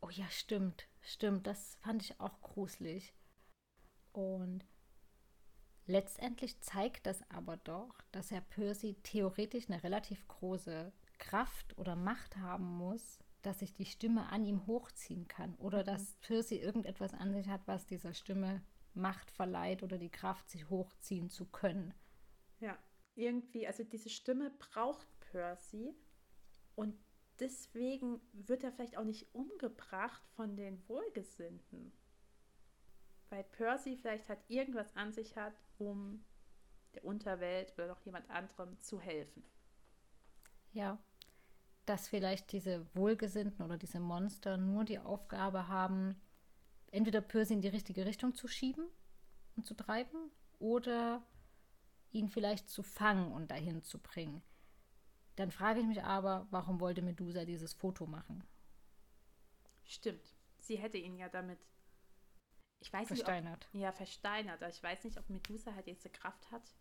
[0.00, 1.46] Oh ja, stimmt, stimmt.
[1.46, 3.14] Das fand ich auch gruselig.
[4.12, 4.64] Und
[5.86, 12.36] Letztendlich zeigt das aber doch, dass Herr Percy theoretisch eine relativ große Kraft oder Macht
[12.36, 15.86] haben muss, dass sich die Stimme an ihm hochziehen kann oder mhm.
[15.86, 18.62] dass Percy irgendetwas an sich hat, was dieser Stimme
[18.94, 21.94] Macht verleiht oder die Kraft, sich hochziehen zu können.
[22.60, 22.78] Ja,
[23.14, 25.94] irgendwie, also diese Stimme braucht Percy
[26.74, 26.94] und
[27.40, 31.92] deswegen wird er vielleicht auch nicht umgebracht von den Wohlgesinnten.
[33.30, 36.24] Weil Percy vielleicht hat irgendwas an sich hat, um
[36.94, 39.42] der Unterwelt oder noch jemand anderem zu helfen.
[40.72, 40.98] Ja,
[41.86, 46.20] dass vielleicht diese Wohlgesinnten oder diese Monster nur die Aufgabe haben,
[46.92, 48.86] entweder Percy in die richtige Richtung zu schieben
[49.56, 50.30] und zu treiben
[50.60, 51.26] oder
[52.12, 54.42] ihn vielleicht zu fangen und dahin zu bringen.
[55.36, 58.44] Dann frage ich mich aber, warum wollte Medusa dieses Foto machen?
[59.84, 60.36] Stimmt.
[60.58, 61.58] Sie hätte ihn ja damit.
[62.80, 63.60] Ich weiß versteinert.
[63.60, 64.62] Nicht, ob, ja, versteinert.
[64.62, 66.74] Aber ich weiß nicht, ob Medusa halt diese Kraft hat,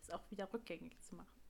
[0.00, 1.41] das auch wieder rückgängig zu machen.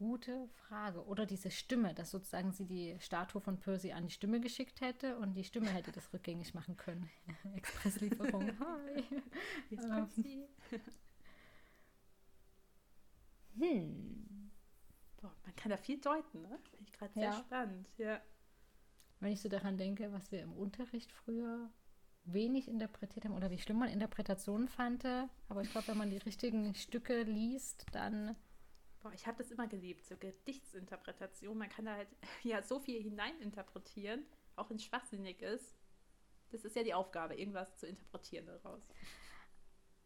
[0.00, 1.04] Gute Frage.
[1.04, 5.18] Oder diese Stimme, dass sozusagen sie die Statue von Percy an die Stimme geschickt hätte
[5.18, 7.10] und die Stimme hätte das rückgängig machen können.
[7.54, 8.44] Expresslieferung.
[8.60, 9.04] Hi.
[9.68, 10.22] Jetzt kommt ähm.
[10.24, 10.48] sie.
[13.58, 14.50] Hm.
[15.20, 16.58] Boah, man kann da viel deuten, ne?
[16.70, 17.32] Finde ich gerade sehr ja.
[17.34, 18.22] spannend, ja.
[19.18, 21.70] Wenn ich so daran denke, was wir im Unterricht früher
[22.24, 25.04] wenig interpretiert haben oder wie schlimm man Interpretationen fand.
[25.50, 28.34] Aber ich glaube, wenn man die richtigen Stücke liest, dann.
[29.00, 31.56] Boah, ich habe das immer geliebt, so Gedichtsinterpretation.
[31.56, 32.08] Man kann da halt
[32.42, 34.24] ja so viel hineininterpretieren,
[34.56, 35.76] auch wenn es schwachsinnig ist.
[36.50, 38.88] Das ist ja die Aufgabe, irgendwas zu interpretieren daraus.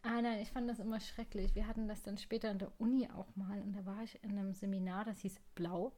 [0.02, 1.54] Ah nein, ich fand das immer schrecklich.
[1.54, 4.38] Wir hatten das dann später in der Uni auch mal und da war ich in
[4.38, 5.96] einem Seminar, das hieß Blau.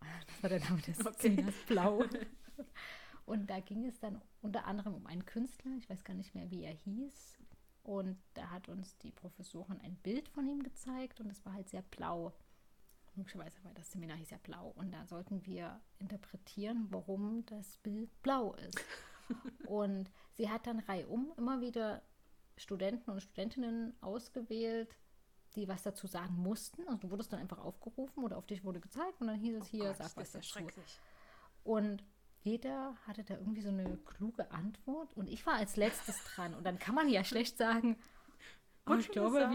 [0.00, 1.16] Das war der Name des okay.
[1.18, 2.04] Seminars Blau.
[3.26, 6.50] Und da ging es dann unter anderem um einen Künstler, ich weiß gar nicht mehr,
[6.50, 7.38] wie er hieß.
[7.88, 11.70] Und da hat uns die Professorin ein Bild von ihm gezeigt und es war halt
[11.70, 12.34] sehr blau.
[13.14, 14.74] Möglicherweise war das Seminar hieß ja blau.
[14.76, 18.78] Und da sollten wir interpretieren, warum das Bild blau ist.
[19.66, 22.02] und sie hat dann reihum immer wieder
[22.58, 24.94] Studenten und Studentinnen ausgewählt,
[25.54, 26.86] die was dazu sagen mussten.
[26.88, 29.62] Also du wurdest dann einfach aufgerufen oder auf dich wurde gezeigt und dann hieß es
[29.62, 30.58] oh hier, Gott, sag was dazu.
[31.64, 32.04] Und
[32.48, 36.54] jeder hatte da irgendwie so eine kluge Antwort und ich war als letztes dran.
[36.54, 37.96] Und dann kann man ja schlecht sagen,
[38.86, 39.54] oh, ich glaube, gesagt.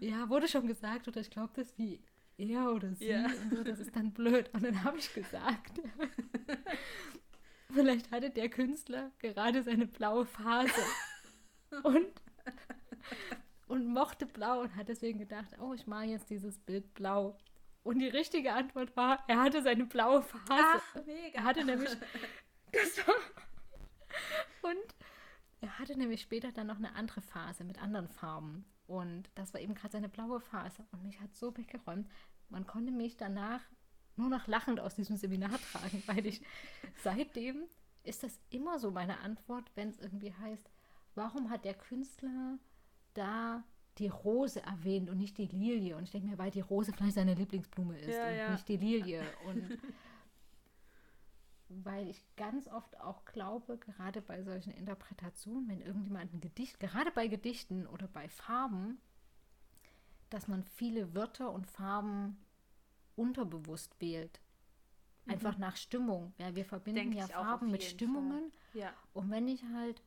[0.00, 2.00] wie, ja, wurde schon gesagt oder ich glaube, das wie
[2.36, 3.28] er oder sie ja.
[3.50, 4.50] so, das ist dann blöd.
[4.52, 5.80] Und dann habe ich gesagt,
[7.72, 10.82] vielleicht hatte der Künstler gerade seine blaue Phase
[11.82, 12.06] und,
[13.66, 17.36] und mochte blau und hat deswegen gedacht, oh, ich mache jetzt dieses Bild blau.
[17.82, 20.42] Und die richtige Antwort war, er hatte seine blaue Phase.
[20.50, 21.38] Ach, mega.
[21.38, 21.90] Er hatte nämlich.
[24.62, 24.94] und
[25.60, 28.64] er hatte nämlich später dann noch eine andere Phase mit anderen Farben.
[28.86, 30.86] Und das war eben gerade seine blaue Phase.
[30.92, 32.08] Und mich hat so weggeräumt.
[32.48, 33.60] Man konnte mich danach
[34.16, 36.42] nur noch lachend aus diesem Seminar tragen, weil ich
[37.02, 37.64] seitdem
[38.02, 40.70] ist das immer so meine Antwort, wenn es irgendwie heißt,
[41.14, 42.58] warum hat der Künstler
[43.14, 43.64] da
[43.98, 45.96] die Rose erwähnt und nicht die Lilie.
[45.96, 48.50] Und ich denke mir, weil die Rose vielleicht seine Lieblingsblume ist ja, und ja.
[48.50, 49.22] nicht die Lilie.
[49.46, 49.78] Und
[51.68, 57.10] weil ich ganz oft auch glaube, gerade bei solchen Interpretationen, wenn irgendjemand ein Gedicht, gerade
[57.10, 58.98] bei Gedichten oder bei Farben,
[60.30, 62.38] dass man viele Wörter und Farben
[63.16, 64.40] unterbewusst wählt.
[65.24, 65.32] Mhm.
[65.32, 65.60] Einfach mhm.
[65.60, 66.32] nach Stimmung.
[66.38, 68.52] Ja, wir verbinden Denk ja Farben mit Stimmungen.
[68.74, 68.92] Ja.
[69.12, 70.02] Und wenn ich halt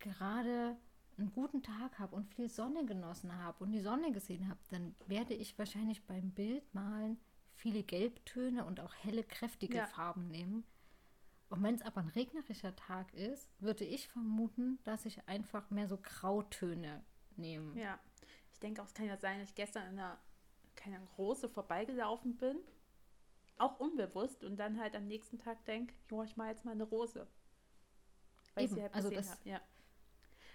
[0.00, 0.76] gerade
[1.18, 4.94] einen guten Tag habe und viel Sonne genossen habe und die Sonne gesehen habe, dann
[5.06, 7.18] werde ich wahrscheinlich beim Bildmalen
[7.54, 9.86] viele Gelbtöne und auch helle, kräftige ja.
[9.86, 10.64] Farben nehmen.
[11.50, 15.88] Und wenn es aber ein regnerischer Tag ist, würde ich vermuten, dass ich einfach mehr
[15.88, 17.02] so Grautöne
[17.36, 17.78] nehme.
[17.80, 17.98] Ja,
[18.52, 20.18] ich denke auch, es kann ja sein, dass ich gestern in einer
[20.76, 22.58] keine Rose vorbeigelaufen bin,
[23.56, 25.92] auch unbewusst und dann halt am nächsten Tag denke,
[26.24, 27.26] ich mache jetzt mal eine Rose.
[28.54, 29.60] Weil Eben, ich sie halt also das, ja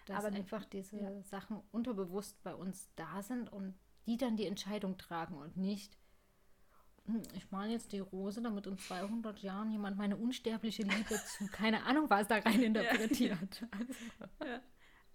[0.05, 1.23] dass aber einfach diese ja.
[1.23, 3.75] Sachen unterbewusst bei uns da sind und
[4.05, 5.97] die dann die Entscheidung tragen und nicht,
[7.05, 11.47] hm, ich male jetzt die Rose, damit in 200 Jahren jemand meine unsterbliche Liebe zu,
[11.51, 13.61] keine Ahnung, was da rein interpretiert.
[13.61, 13.67] Ja.
[14.45, 14.61] Ja.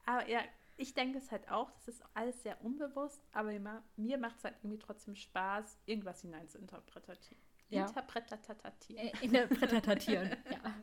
[0.07, 0.41] Aber ja,
[0.79, 4.45] ich denke es halt auch, das ist alles sehr unbewusst, aber immer, mir macht es
[4.45, 7.41] halt irgendwie trotzdem Spaß, irgendwas hinein zu interpretieren.
[7.69, 7.87] Ja.
[7.87, 9.09] Interpretatieren.
[9.09, 10.75] Äh, interpretatieren, ja.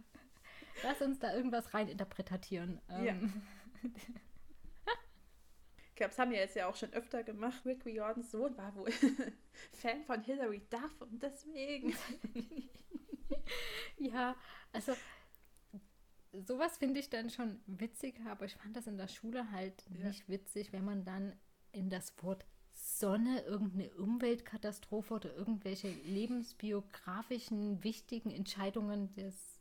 [0.84, 2.82] Lass uns da irgendwas rein interpretieren.
[2.90, 3.14] Ähm, ja.
[5.96, 7.66] Ich glaube, das haben wir jetzt ja auch schon öfter gemacht.
[7.66, 8.92] Rick Riordans Sohn war wohl
[9.72, 11.96] Fan von Hilary Duff und deswegen.
[13.98, 14.36] ja,
[14.74, 14.94] also
[16.34, 20.08] sowas finde ich dann schon witzig, aber ich fand das in der Schule halt ja.
[20.08, 21.32] nicht witzig, wenn man dann
[21.72, 29.55] in das Wort Sonne irgendeine Umweltkatastrophe oder irgendwelche lebensbiografischen wichtigen Entscheidungen des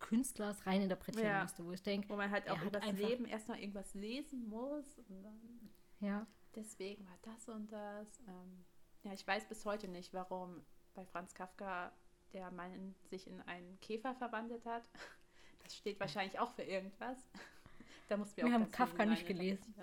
[0.00, 1.42] Künstlers reininterpretieren ja.
[1.42, 4.98] musste, wo ich denke, wo man halt auch über das Leben erstmal irgendwas lesen muss
[5.08, 5.70] und dann
[6.00, 6.26] Ja.
[6.54, 8.20] Deswegen war das und das.
[8.26, 8.64] Ähm,
[9.04, 11.92] ja, ich weiß bis heute nicht, warum bei Franz Kafka
[12.32, 14.88] der Mann sich in einen Käfer verwandelt hat.
[15.64, 17.18] Das steht wahrscheinlich auch für irgendwas.
[18.08, 19.74] Da mussten wir, Wir auch haben Kafka nicht gelesen.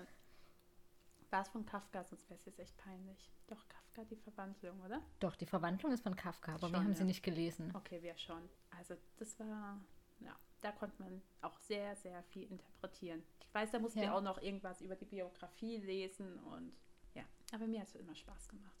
[1.30, 3.30] War es von Kafka, sonst wäre es jetzt echt peinlich.
[3.46, 5.00] Doch, Kafka, die Verwandlung, oder?
[5.20, 6.96] Doch, die Verwandlung ist von Kafka, aber wir Schon, haben ja.
[6.96, 7.72] sie nicht gelesen.
[7.74, 8.42] Okay, wir schon.
[8.76, 9.80] Also das war,
[10.20, 13.22] ja, da konnte man auch sehr, sehr viel interpretieren.
[13.40, 14.14] Ich weiß, da mussten wir Ja.
[14.14, 16.72] auch noch irgendwas über die Biografie lesen und
[17.14, 18.72] ja, aber mir hat es immer Spaß gemacht.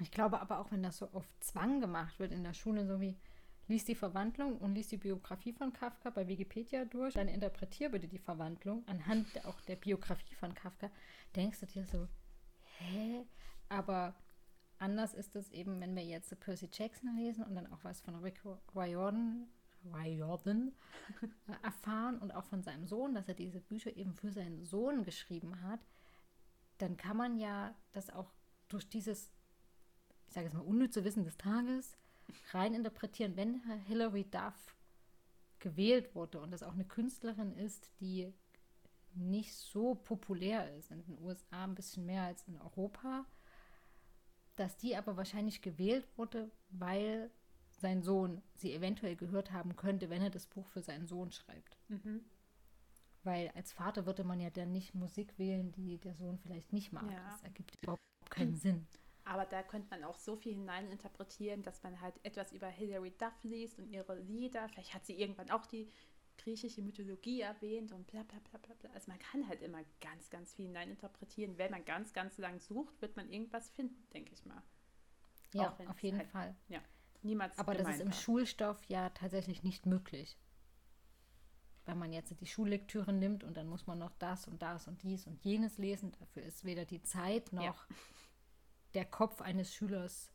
[0.00, 3.00] Ich glaube aber auch, wenn das so auf Zwang gemacht wird in der Schule, so
[3.00, 3.16] wie
[3.68, 8.06] lies die Verwandlung und lies die Biografie von Kafka bei Wikipedia durch, dann interpretier bitte
[8.06, 10.90] die Verwandlung anhand auch der Biografie von Kafka,
[11.34, 12.08] denkst du dir so,
[12.78, 13.26] hä?
[13.68, 14.14] Aber
[14.78, 18.14] anders ist es eben, wenn wir jetzt Percy Jackson lesen und dann auch was von
[18.16, 18.42] Rick
[18.74, 19.48] Riordan,
[19.94, 20.72] Riordan
[21.22, 25.04] äh, erfahren und auch von seinem Sohn, dass er diese Bücher eben für seinen Sohn
[25.04, 25.80] geschrieben hat,
[26.78, 28.32] dann kann man ja das auch
[28.68, 29.32] durch dieses
[30.28, 31.96] ich sage jetzt mal, unnütze Wissen des Tages
[32.52, 34.74] rein interpretieren, wenn Hilary Duff
[35.58, 38.32] gewählt wurde und das auch eine Künstlerin ist, die
[39.14, 43.24] nicht so populär ist in den USA, ein bisschen mehr als in Europa,
[44.56, 47.30] dass die aber wahrscheinlich gewählt wurde, weil
[47.76, 51.78] sein Sohn sie eventuell gehört haben könnte, wenn er das Buch für seinen Sohn schreibt.
[51.88, 52.24] Mhm.
[53.22, 56.92] Weil als Vater würde man ja dann nicht Musik wählen, die der Sohn vielleicht nicht
[56.92, 57.10] mag.
[57.10, 57.30] Ja.
[57.30, 58.00] Das ergibt überhaupt
[58.30, 58.86] keinen Sinn.
[59.24, 63.34] Aber da könnte man auch so viel hineininterpretieren, dass man halt etwas über Hilary Duff
[63.42, 64.68] liest und ihre Lieder.
[64.68, 65.90] Vielleicht hat sie irgendwann auch die
[66.38, 68.74] griechische Mythologie erwähnt und bla bla bla bla.
[68.74, 68.90] bla.
[68.92, 71.58] Also man kann halt immer ganz, ganz viel hineininterpretieren.
[71.58, 74.62] Wenn man ganz, ganz lang sucht, wird man irgendwas finden, denke ich mal.
[75.52, 76.54] Ja, auf jeden halt Fall.
[77.26, 78.14] Niemals Aber das ist im war.
[78.14, 80.38] Schulstoff ja tatsächlich nicht möglich.
[81.84, 85.02] Weil man jetzt die Schullektüre nimmt und dann muss man noch das und das und
[85.02, 86.12] dies und jenes lesen.
[86.18, 87.96] Dafür ist weder die Zeit noch Ja.
[88.94, 90.32] der Kopf eines Schülers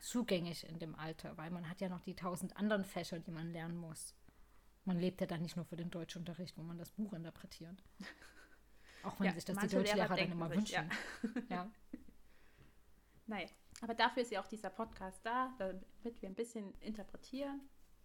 [0.00, 3.50] zugänglich in dem Alter, weil man hat ja noch die tausend anderen Fächer, die man
[3.50, 4.14] lernen muss.
[4.84, 7.82] Man lebt ja dann nicht nur für den Deutschunterricht, wo man das Buch interpretiert.
[9.02, 10.90] Auch wenn Ja, sich das die Deutschlehrer Lehrer dann immer sich, wünschen.
[11.48, 11.70] Ja.
[13.26, 13.46] Naja,
[13.80, 17.60] aber dafür ist ja auch dieser Podcast da, damit wir ein bisschen interpretieren,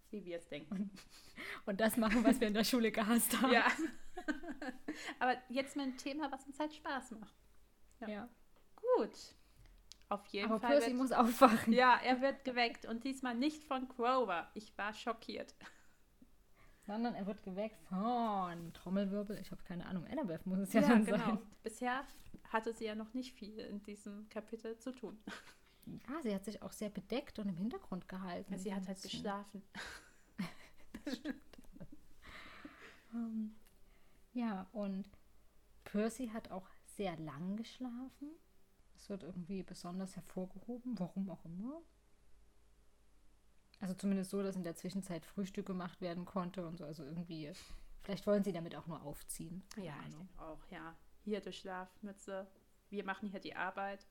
[0.09, 0.89] wie wir es denken.
[1.65, 3.53] Und das machen, was wir in der Schule gehasst haben.
[3.53, 3.67] Ja.
[5.19, 7.35] aber jetzt mit einem Thema, was uns halt Spaß macht.
[8.01, 8.07] Ja.
[8.07, 8.29] Ja.
[8.75, 9.35] Gut.
[10.07, 10.71] Auf jeden Aber Fall.
[10.71, 11.73] Percy wird, muss aufwachen.
[11.73, 14.49] ja, er wird geweckt und diesmal nicht von Grover.
[14.53, 15.55] Ich war schockiert.
[16.85, 19.39] Sondern er wird geweckt von Trommelwirbel.
[19.39, 20.05] Ich habe keine Ahnung.
[20.05, 21.17] Annabeth muss es ja, dann genau.
[21.17, 21.39] sein.
[21.63, 22.05] Bisher
[22.49, 25.17] hatte sie ja noch nicht viel in diesem Kapitel zu tun.
[25.85, 28.57] Ja, sie hat sich auch sehr bedeckt und im Hintergrund gehalten.
[28.57, 29.63] Sie hat halt geschlafen.
[33.13, 33.55] Ähm,
[34.33, 35.09] ja, und
[35.85, 36.67] Percy hat auch
[36.97, 38.29] sehr lang geschlafen.
[38.93, 41.81] Das wird irgendwie besonders hervorgehoben, warum auch immer.
[43.79, 46.85] Also zumindest so, dass in der Zwischenzeit Frühstück gemacht werden konnte und so.
[46.85, 47.51] Also irgendwie,
[48.03, 49.63] vielleicht wollen sie damit auch nur aufziehen.
[49.69, 50.95] Keine Ja, ich denke auch, ja.
[51.23, 52.47] Hier durch Schlafmütze.
[52.89, 54.05] Wir machen hier die Arbeit.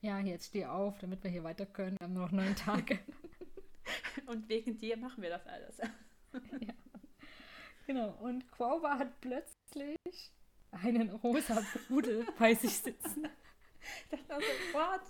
[0.00, 1.96] Ja, jetzt steh auf, damit wir hier weiter können.
[1.98, 2.98] Wir haben nur noch neun Tage.
[4.26, 5.80] Und wegen dir machen wir das alles.
[7.86, 8.10] genau.
[8.20, 10.32] Und Quauber hat plötzlich
[10.70, 13.28] einen rosa Pudel bei sich sitzen.
[14.10, 15.02] Das war so, what?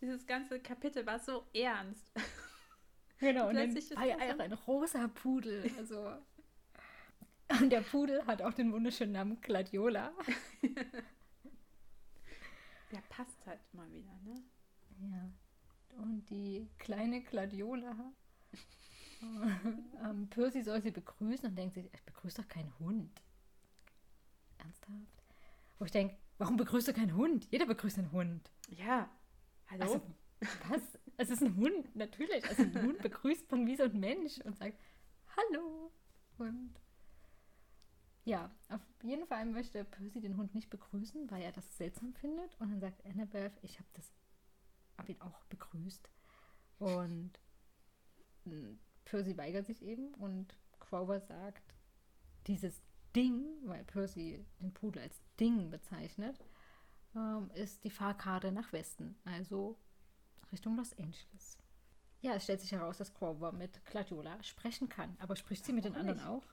[0.00, 2.10] Dieses ganze Kapitel war so ernst.
[3.18, 5.70] Genau, und dann Plötzlich ist war ja das so- auch ein rosa Pudel.
[5.78, 6.12] Also.
[7.60, 10.12] Und der Pudel hat auch den wunderschönen Namen Gladiola.
[12.92, 14.42] Ja, passt halt mal wieder, ne?
[15.00, 15.32] Ja.
[16.02, 18.12] Und die kleine Gladiola.
[20.04, 23.22] ähm, Percy soll sie begrüßen und denkt sich, ich begrüße doch keinen Hund.
[24.58, 25.24] Ernsthaft?
[25.78, 27.46] Wo ich denke, warum begrüßt du keinen Hund?
[27.50, 28.50] Jeder begrüßt einen Hund.
[28.68, 29.08] Ja.
[29.70, 29.82] Hallo?
[29.82, 30.02] Also,
[30.68, 30.82] was?
[31.16, 32.44] Es ist ein Hund, natürlich.
[32.44, 34.78] Also ein Hund begrüßt man wie so ein Mensch und sagt
[35.36, 35.92] Hallo.
[36.38, 36.74] Und
[38.24, 42.54] ja, auf jeden Fall möchte Percy den Hund nicht begrüßen, weil er das seltsam findet.
[42.60, 44.12] Und dann sagt Annabeth, ich habe das,
[44.96, 46.08] habe ihn auch begrüßt.
[46.78, 47.38] Und
[49.04, 51.74] Percy weigert sich eben und Grover sagt,
[52.46, 52.82] dieses
[53.14, 56.38] Ding, weil Percy den Pudel als Ding bezeichnet,
[57.14, 59.78] ähm, ist die Fahrkarte nach Westen, also
[60.50, 61.58] Richtung Los Angeles.
[62.20, 65.16] Ja, es stellt sich heraus, dass Grover mit Gladiola sprechen kann.
[65.18, 66.46] Aber spricht sie mit den anderen auch?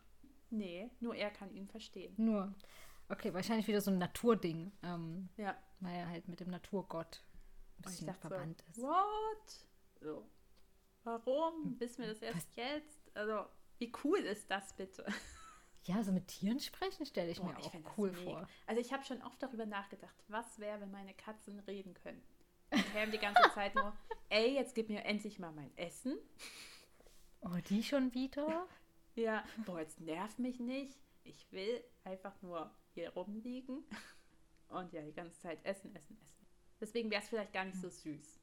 [0.52, 2.14] Nee, nur er kann ihn verstehen.
[2.18, 2.54] Nur.
[3.10, 5.58] Okay, wahrscheinlich wieder so ein Naturding, ähm, Ja.
[5.80, 8.82] weil er halt mit dem Naturgott ein Und ich bisschen dachte verwandt ist.
[8.82, 9.66] what?
[10.02, 10.30] So.
[11.04, 11.80] Warum?
[11.80, 13.16] Wissen wir das erst jetzt?
[13.16, 13.46] Also,
[13.80, 15.06] wie cool ist das bitte?
[15.86, 18.48] Ja, so mit Tieren sprechen stelle ich Boah, mir ich auch cool vor.
[18.68, 22.22] Also ich habe schon oft darüber nachgedacht, was wäre, wenn meine Katzen reden könnten.
[22.76, 23.96] Die kämen die ganze Zeit nur,
[24.30, 26.18] ey, jetzt gib mir endlich mal mein Essen.
[27.42, 28.68] Oh, die schon wieder?
[29.16, 30.98] Ja, boah, jetzt nerv mich nicht.
[31.24, 33.84] Ich will einfach nur hier rumliegen
[34.70, 36.38] und ja, die ganze Zeit essen, essen, essen.
[36.80, 38.40] Deswegen wäre es vielleicht gar nicht so süß.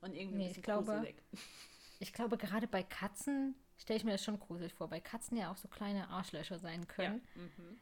[0.00, 1.22] Und irgendwie Nee, ein ich bisschen glaube- gruselig.
[1.98, 5.50] Ich glaube, gerade bei Katzen stelle ich mir das schon gruselig vor, weil Katzen ja
[5.50, 6.86] auch so kleine Arschlöcher sein Ja.
[6.88, 7.26] können.
[7.34, 7.80] Mhm.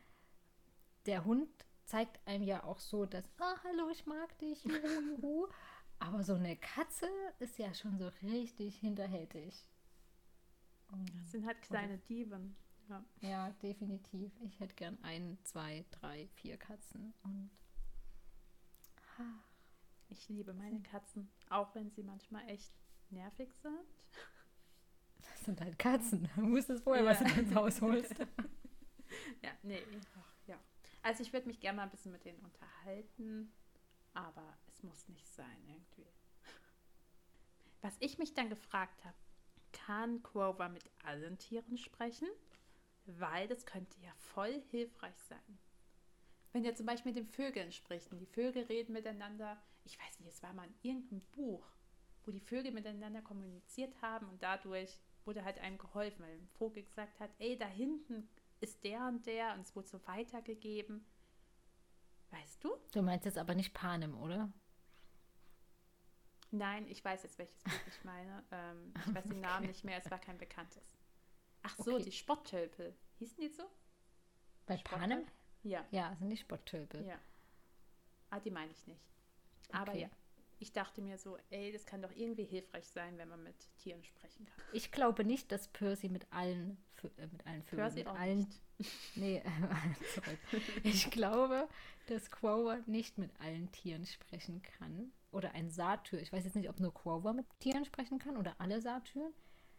[1.06, 1.48] Der Hund
[1.84, 5.48] zeigt einem ja auch so, dass, ah, hallo, ich mag dich, juhu, juhu.
[5.98, 7.08] Aber so eine Katze
[7.40, 9.68] ist ja schon so richtig hinterhältig.
[10.90, 12.56] Das sind halt kleine Dieven.
[12.88, 13.04] Ja.
[13.20, 14.30] Ja, definitiv.
[14.42, 17.14] Ich hätte gern ein, zwei, drei, vier Katzen.
[17.22, 17.50] Und
[20.08, 22.72] Ich liebe meine Katzen, auch wenn sie manchmal echt
[23.10, 23.78] nervig sind.
[25.20, 26.28] das sind halt Katzen.
[26.36, 27.10] Du wusstest vorher, Ja.
[27.10, 28.14] was du ins Haus holst.
[29.42, 29.80] Ja, nee,
[30.16, 30.58] ach, ja.
[31.02, 33.52] Also ich würde mich gerne mal ein bisschen mit denen unterhalten,
[34.12, 36.06] aber es muss nicht sein irgendwie.
[37.80, 39.16] Was ich mich dann gefragt habe,
[39.74, 42.28] kann Grover mit allen Tieren sprechen?
[43.04, 45.58] Weil das könnte ja voll hilfreich sein.
[46.52, 50.20] Wenn er zum Beispiel mit den Vögeln spricht und die Vögel reden miteinander, ich weiß
[50.20, 51.66] nicht, es war mal in irgendeinem Buch,
[52.24, 56.84] wo die Vögel miteinander kommuniziert haben und dadurch wurde halt einem geholfen, weil ein Vogel
[56.84, 58.28] gesagt hat, ey, da hinten
[58.60, 61.04] ist der und der und es wurde so weitergegeben.
[62.30, 62.70] Weißt du?
[62.92, 64.52] Du meinst jetzt aber nicht Panem, oder?
[66.54, 68.44] Nein, ich weiß jetzt, welches Buch ich meine.
[68.52, 70.96] Ähm, ich weiß den Namen nicht mehr, es war kein bekanntes.
[71.62, 72.04] Ach so, Okay.
[72.04, 72.94] die Spotttölpel.
[73.18, 73.64] Hießen die so?
[74.66, 74.76] Bei?
[74.76, 75.26] Panem?
[75.62, 77.04] Ja, Ja, sind die Spotttölpel.
[77.06, 77.18] ja.
[78.30, 79.02] Ah, die meine ich nicht.
[79.72, 80.02] Aber Okay.
[80.02, 80.08] ja,
[80.58, 84.02] ich dachte mir so, ey, das kann doch irgendwie hilfreich sein, wenn man mit Tieren
[84.04, 84.64] sprechen kann.
[84.72, 86.76] Ich glaube nicht, dass Percy mit allen,
[87.16, 88.60] äh, mit allen Vögeln, Percy mit auch allen, nicht.
[89.16, 89.42] nee,
[90.14, 90.38] zurück.
[90.82, 91.68] Ich glaube,
[92.06, 95.12] dass Quover nicht mit allen Tieren sprechen kann.
[95.32, 96.20] Oder ein Satyr.
[96.20, 99.32] Ich weiß jetzt nicht, ob nur Quover mit Tieren sprechen kann oder alle Satyren.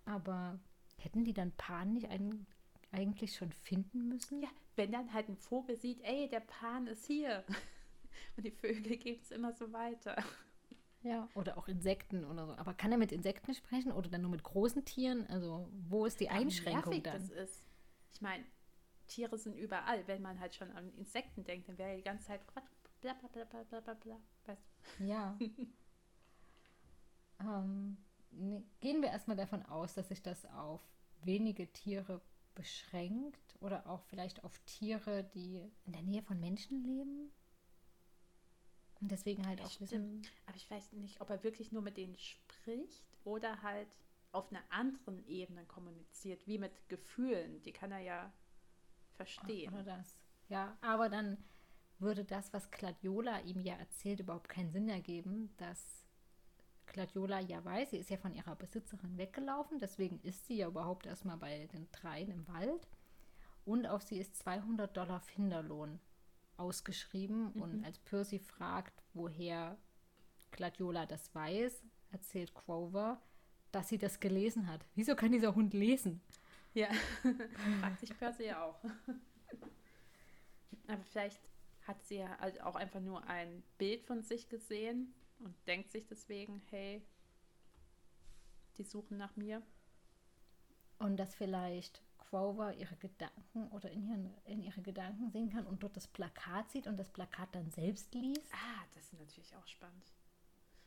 [0.06, 0.60] Aber
[0.98, 2.46] hätten die dann Pan nicht ein,
[2.92, 4.42] eigentlich schon finden müssen?
[4.42, 7.44] Ja, wenn dann halt ein Vogel sieht, ey, der Pan ist hier.
[8.38, 10.16] Und die Vögel geben es immer so weiter.
[11.06, 12.56] Ja, oder auch Insekten oder so.
[12.56, 15.28] Aber kann er mit Insekten sprechen oder dann nur mit großen Tieren?
[15.28, 17.22] Also, wo ist die Einschränkung nervig dann?
[17.22, 17.64] das ist.
[18.12, 18.44] Ich meine,
[19.06, 20.08] Tiere sind überall.
[20.08, 22.66] Wenn man halt schon an Insekten denkt, dann wäre ja die ganze Zeit Quatsch.
[23.02, 24.20] Bla bla bla bla bla bla bla.
[24.48, 24.64] Weißt
[24.98, 25.04] du?
[25.04, 25.38] Ja.
[27.40, 27.98] ähm,
[28.32, 30.82] nee, gehen wir erstmal davon aus, dass sich das auf
[31.22, 32.20] wenige Tiere
[32.56, 37.32] beschränkt oder auch vielleicht auf Tiere, die in der Nähe von Menschen leben.
[39.06, 40.24] Und deswegen halt Ja, auch wissen.
[40.48, 44.00] Aber ich weiß nicht, ob er wirklich nur mit denen spricht oder halt
[44.32, 47.62] auf einer anderen Ebene kommuniziert, wie mit Gefühlen.
[47.62, 48.34] Die kann er ja
[49.14, 49.72] verstehen.
[49.72, 50.18] Oder das.
[50.50, 51.38] Ja, aber dann
[52.00, 56.04] würde das, was Gladiola ihm ja erzählt, überhaupt keinen Sinn ergeben, dass
[56.88, 61.06] Gladiola ja weiß, sie ist ja von ihrer Besitzerin weggelaufen, deswegen ist sie ja überhaupt
[61.06, 62.88] erstmal bei den dreien im Wald
[63.66, 66.00] und auf sie ist 200 Dollar Finderlohn
[66.58, 69.78] ausgeschrieben und als Percy fragt, woher
[70.52, 73.22] Gladiola das weiß, erzählt Grover,
[73.72, 74.86] dass sie das gelesen hat.
[74.96, 76.22] Wieso kann dieser Hund lesen?
[76.74, 76.90] Ja,
[77.80, 78.84] fragt sich Percy ja auch.
[80.88, 81.42] Aber vielleicht
[81.88, 86.06] hat sie ja halt auch einfach nur ein Bild von sich gesehen und denkt sich
[86.08, 87.06] deswegen, hey,
[88.78, 89.62] die suchen nach mir.
[91.00, 95.84] Und dass vielleicht Grover ihre Gedanken oder in, ihren, in ihre Gedanken sehen kann und
[95.84, 98.54] dort das Plakat sieht und das Plakat dann selbst liest.
[98.54, 100.14] Ah, das ist natürlich auch spannend.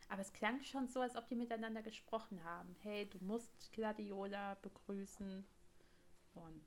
[0.09, 2.75] Aber es klang schon so, als ob die miteinander gesprochen haben.
[2.81, 5.45] Hey, du musst Gladiola begrüßen.
[6.33, 6.65] Und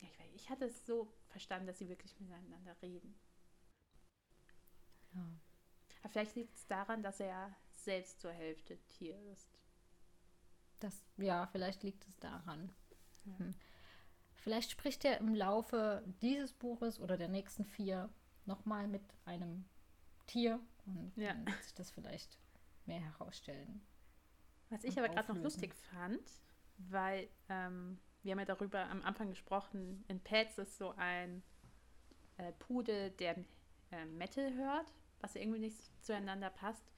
[0.00, 3.14] ja, ich, weiß, ich hatte es so verstanden, dass sie wirklich miteinander reden.
[5.14, 5.26] Ja.
[6.02, 9.58] Aber vielleicht liegt es daran, dass er selbst zur Hälfte Tier ist.
[10.80, 12.70] Das, ja, vielleicht liegt es daran.
[13.24, 13.38] Ja.
[13.38, 13.54] Hm.
[14.36, 18.08] Vielleicht spricht er im Laufe dieses Buches oder der nächsten vier
[18.44, 19.64] nochmal mit einem
[20.26, 21.32] Tier und Ja.
[21.34, 22.38] dann wird sich das vielleicht
[22.86, 23.86] mehr herausstellen.
[24.70, 26.20] Was ich aber gerade noch lustig fand,
[26.78, 31.42] weil ähm, wir haben ja darüber am Anfang gesprochen, in Pets ist so ein
[32.38, 33.36] äh, Pudel, der
[33.90, 36.90] äh, Metal hört, was irgendwie nicht zueinander passt.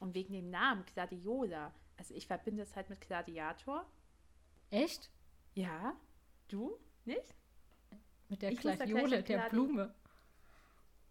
[0.00, 3.86] Und wegen dem Namen Gladiola, also ich verbinde es halt mit Gladiator.
[4.70, 5.10] Echt?
[5.54, 5.94] Ja,
[6.48, 6.78] du?
[7.04, 7.34] Nicht?
[8.28, 9.94] Mit der Ich muss Gladiole, mit der Blume.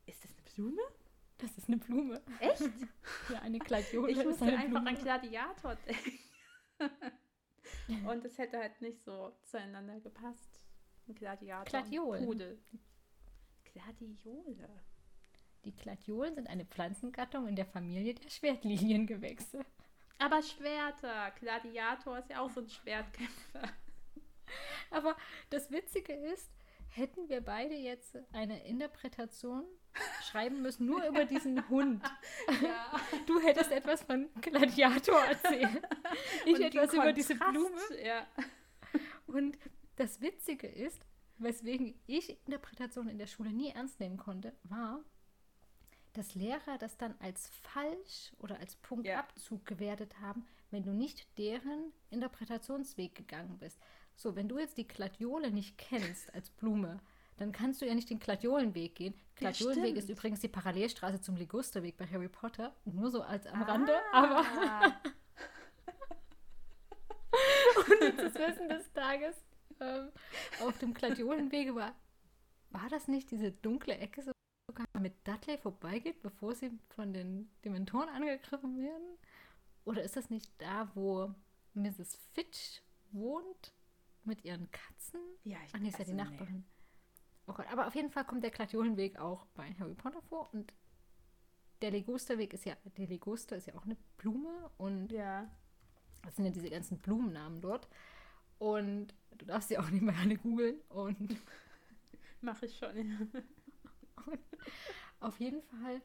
[0.05, 0.81] Ist das eine Blume?
[1.37, 2.21] Das ist eine Blume.
[2.39, 2.61] Echt?
[3.29, 4.89] Ja, eine Gladiole Ich musste eine einfach Blume.
[4.89, 6.19] an Gladiator denken.
[8.07, 10.59] Und es hätte halt nicht so zueinander gepasst.
[11.07, 11.65] Ein Gladiator.
[11.65, 12.23] Gladiolen.
[12.23, 12.59] Ein Pudel.
[13.65, 14.69] Gladiole.
[15.65, 19.63] Die Gladiolen sind eine Pflanzengattung in der Familie der Schwertliniengewächse.
[20.17, 21.31] Aber Schwerter.
[21.39, 23.61] Gladiator ist ja auch so ein Schwertkämpfer.
[24.91, 25.15] Aber
[25.49, 26.51] das Witzige ist,
[26.89, 29.63] hätten wir beide jetzt eine Interpretation
[30.23, 32.03] schreiben müssen, nur über diesen Hund.
[32.61, 32.99] Ja.
[33.25, 35.81] Du hättest etwas von Gladiator erzählt.
[36.45, 37.81] Ich Und etwas über diese Blume.
[38.03, 38.27] Ja.
[39.27, 39.57] Und
[39.95, 41.01] das Witzige ist,
[41.37, 45.03] weswegen ich Interpretation in der Schule nie ernst nehmen konnte, war,
[46.13, 51.93] dass Lehrer das dann als falsch oder als Punktabzug gewertet haben, wenn du nicht deren
[52.09, 53.79] Interpretationsweg gegangen bist.
[54.15, 56.99] So, wenn du jetzt die Gladiole nicht kennst als Blume,
[57.37, 59.15] dann kannst du ja nicht den Gladiolenweg gehen.
[59.35, 60.19] Gladiolenweg ist stimmt.
[60.19, 62.75] übrigens die Parallelstraße zum Ligusterweg bei Harry Potter.
[62.85, 64.93] Nur so als am Rande, aber Ah.
[68.17, 69.35] das Wissen des Tages
[69.79, 70.09] ähm,
[70.61, 71.95] auf dem Gladiolenwege war,
[72.69, 78.09] war das nicht diese dunkle Ecke sogar mit Dudley vorbeigeht, bevor sie von den Dementoren
[78.09, 79.17] angegriffen werden?
[79.85, 81.33] Oder ist das nicht da, wo
[81.73, 82.17] Mrs.
[82.33, 82.81] Fitch
[83.11, 83.73] wohnt
[84.25, 85.19] mit ihren Katzen?
[85.43, 86.23] Ja, ich Ach nee, ist ja die also, nee.
[86.23, 86.65] Nachbarin.
[87.47, 90.73] Oh Gott, aber auf jeden Fall kommt der Gladiolenweg auch bei Harry Potter vor und
[91.81, 95.49] der Legusterweg ist ja, der Leguster ist ja auch eine Blume und Ja.
[96.21, 97.87] das sind ja diese ganzen Blumennamen dort.
[98.59, 100.79] Und du darfst sie auch nicht mehr alle googeln.
[100.89, 101.35] Und
[102.41, 102.95] Mache ich schon.
[102.95, 103.17] Ja.
[105.19, 106.01] auf jeden Fall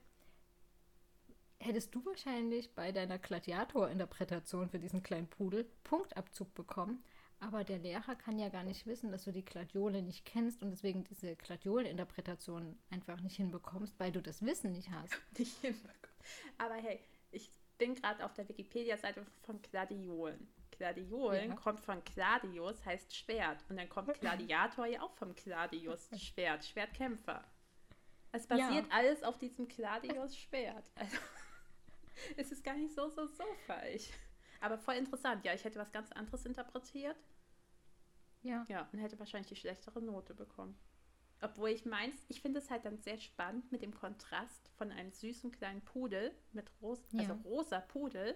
[1.59, 7.03] hättest du wahrscheinlich bei deiner Gladiator-Interpretation für diesen kleinen Pudel Punktabzug bekommen.
[7.39, 10.71] Aber der Lehrer kann ja gar nicht wissen, dass du die Gladiole nicht kennst und
[10.71, 15.15] deswegen diese Gladiolen-Interpretation einfach nicht hinbekommst, weil du das Wissen nicht hast.
[15.39, 15.93] Nicht hinbekommen.
[16.59, 16.99] Aber hey,
[17.31, 20.49] ich bin gerade auf der Wikipedia-Seite von Gladiolen.
[20.71, 21.55] Gladiolen Ja.
[21.57, 23.65] kommt von Gladius, heißt Schwert.
[23.69, 27.45] Und dann kommt Gladiator ja auch vom Gladius, Schwert, Schwertkämpfer.
[28.33, 28.57] Es Ja.
[28.57, 30.91] basiert alles auf diesem Gladius Schwert.
[30.97, 31.17] Also
[32.37, 34.09] es ist gar nicht so, so, so falsch.
[34.61, 35.45] Aber voll interessant.
[35.45, 37.17] Ja, ich hätte was ganz anderes interpretiert.
[38.43, 38.65] Ja.
[38.69, 40.79] Ja, und hätte wahrscheinlich die schlechtere Note bekommen.
[41.43, 45.11] Obwohl ich meins, ich finde es halt dann sehr spannend mit dem Kontrast von einem
[45.11, 47.41] süßen kleinen Pudel mit ros also Ja.
[47.45, 48.35] rosa Pudel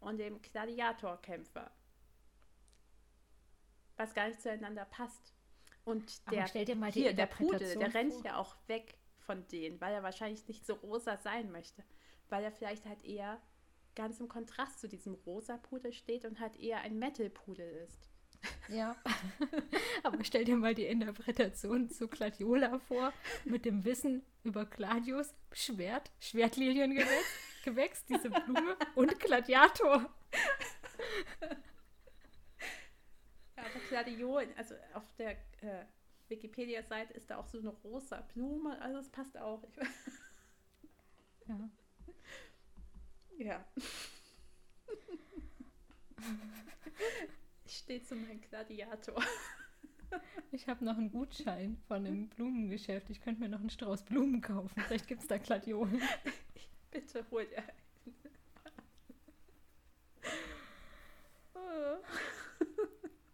[0.00, 1.70] und dem Gladiatorkämpfer.
[3.96, 5.34] Was gar nicht zueinander passt.
[5.84, 8.24] Und der, stell dir mal die hier, der Pudel, der rennt vor.
[8.24, 11.84] ja auch weg von denen, weil er wahrscheinlich nicht so rosa sein möchte.
[12.28, 13.40] Weil er vielleicht halt eher
[13.94, 18.08] ganz im Kontrast zu diesem rosa Pudel steht und halt eher ein Metal-Pudel ist.
[18.68, 18.96] Ja.
[20.02, 23.12] Aber stell dir mal die Interpretation zu Gladiola vor,
[23.44, 30.12] mit dem Wissen über Gladius, Schwert, Schwertliliengewächs, Gewächs, diese Blume und Gladiator.
[33.56, 35.84] Ja, aber Gladiolen, also auf der äh,
[36.28, 39.62] Wikipedia-Seite ist da auch so eine rosa Blume, also es passt auch.
[41.46, 41.68] Ja.
[43.38, 43.64] Ja.
[47.64, 49.22] ich stehe zu meinem Gladiator.
[50.50, 53.08] Ich habe noch einen Gutschein von einem Blumengeschäft.
[53.08, 54.78] Ich könnte mir noch einen Strauß Blumen kaufen.
[54.86, 56.02] Vielleicht gibt es da Gladiolen.
[56.90, 57.82] Bitte hol dir einen.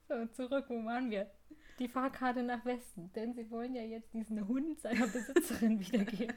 [0.09, 1.31] So, zurück, wo waren wir?
[1.79, 6.35] Die Fahrkarte nach Westen, denn sie wollen ja jetzt diesen Hund seiner Besitzerin wiedergeben.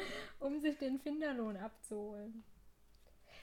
[0.40, 2.44] um sich den Finderlohn abzuholen.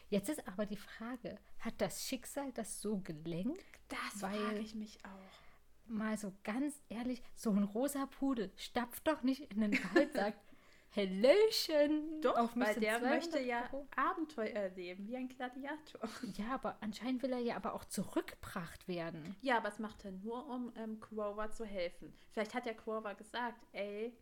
[0.10, 3.64] Jetzt ist aber die Frage, hat das Schicksal das so gelenkt?
[3.88, 5.88] Das frage ich mich auch.
[5.88, 10.53] Mal so ganz ehrlich, so ein rosa Pudel stapft doch nicht in den Wald, sagt
[10.95, 12.22] Hallöchen.
[12.22, 16.02] Doch, auf weil der 200 möchte ja Euro." Abenteuer erleben, wie ein Gladiator.
[16.38, 19.36] Ja, aber anscheinend will er ja aber auch zurückgebracht werden.
[19.41, 22.14] Ja, aber es macht er nur, um ähm, Quover zu helfen.
[22.32, 24.15] Vielleicht hat ja Quover gesagt, ey,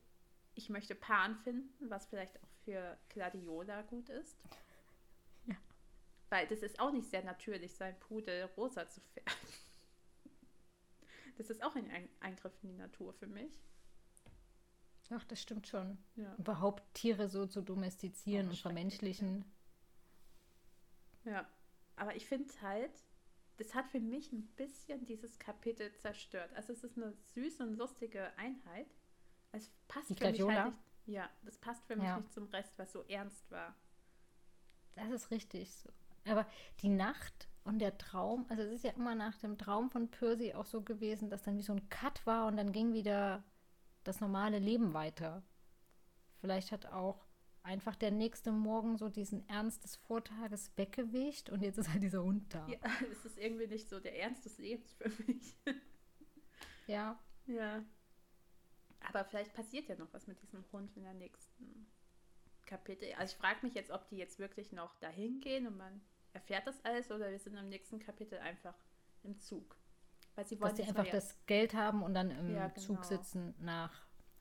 [0.55, 4.37] ich möchte Pan finden, was vielleicht auch für Gladiola gut ist.
[5.47, 5.55] Ja.
[6.29, 9.31] Weil das ist auch nicht sehr natürlich, sein Pudel rosa zu färben.
[11.37, 13.51] Das ist auch ein Ein- Eingriff in die Natur für mich.
[15.09, 15.97] Ach, das stimmt schon.
[16.15, 16.35] Ja.
[16.37, 19.45] Überhaupt Tiere so zu domestizieren Auch und vermenschlichen.
[21.25, 21.47] Ja,
[21.95, 22.91] aber ich finde halt,
[23.57, 26.51] das hat für mich ein bisschen dieses Kapitel zerstört.
[26.53, 28.87] Also es ist eine süße und lustige Einheit.
[29.51, 30.63] Es passt Die für mich Gladiola?
[30.63, 30.83] halt nicht.
[31.07, 32.17] Ja, das passt für mich Ja.
[32.17, 33.75] nicht zum Rest, was so ernst war.
[34.93, 35.89] Das ist richtig so.
[36.25, 36.45] Aber
[36.81, 40.53] die Nacht und der Traum, also es ist ja immer nach dem Traum von Percy
[40.53, 43.43] auch so gewesen, dass dann wie so ein Cut war und dann ging wieder
[44.03, 45.43] das normale Leben weiter.
[46.39, 47.25] Vielleicht hat auch
[47.63, 52.23] einfach der nächste Morgen so diesen Ernst des Vortages weggewischt und jetzt ist halt dieser
[52.23, 52.67] Hund da.
[52.67, 52.79] Ja,
[53.11, 55.55] es ist irgendwie nicht so der Ernst des Lebens für mich.
[56.87, 57.19] Ja.
[57.45, 57.83] Ja.
[59.07, 61.87] Aber vielleicht passiert ja noch was mit diesem Hund in der nächsten
[62.65, 63.11] Kapitel.
[63.17, 66.01] Also ich frage mich jetzt, ob die jetzt wirklich noch dahin gehen und man
[66.33, 68.75] erfährt das alles oder wir sind im nächsten Kapitel einfach
[69.23, 69.75] im Zug.
[70.35, 72.79] Weil sie wollen Dass sie einfach ja das Geld haben und dann im ja, genau.
[72.79, 73.91] Zug sitzen nach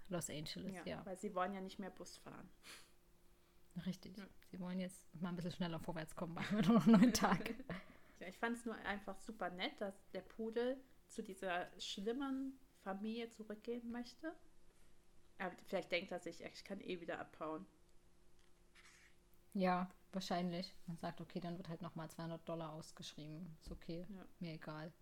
[0.09, 1.07] Los Angeles, ja, ja.
[1.07, 2.49] Weil sie wollen ja nicht mehr Bus fahren.
[3.87, 4.19] Richtig.
[4.19, 4.27] Ja.
[4.51, 7.55] Sie wollen jetzt mal ein bisschen schneller vorwärts kommen, machen wir noch neun Tage.
[8.19, 13.31] ja, ich fand es nur einfach super nett, dass der Pudel zu dieser schlimmen Familie
[13.31, 14.35] zurückgehen möchte.
[15.41, 17.67] Aber vielleicht denkt er sich, ich kann eh wieder abhauen.
[19.55, 20.77] Ja, wahrscheinlich.
[20.87, 23.57] Man sagt, okay, dann wird halt nochmal 200 Dollar ausgeschrieben.
[23.61, 24.25] Ist okay, ja.
[24.39, 24.93] mir egal.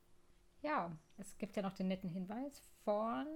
[0.63, 3.27] Ja, es gibt ja noch den netten Hinweis von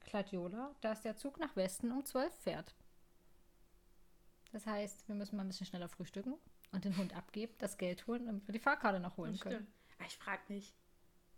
[0.00, 2.74] Cladiola, dass der Zug nach Westen um 12 fährt.
[4.52, 6.34] Das heißt, wir müssen mal ein bisschen schneller frühstücken
[6.72, 9.66] und den Hund abgeben, das Geld holen, damit wir die Fahrkarte noch holen können.
[9.98, 10.74] Ah, ich frage mich,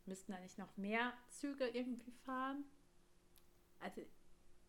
[0.07, 2.65] müssten da nicht noch mehr Züge irgendwie fahren?
[3.81, 4.02] Also,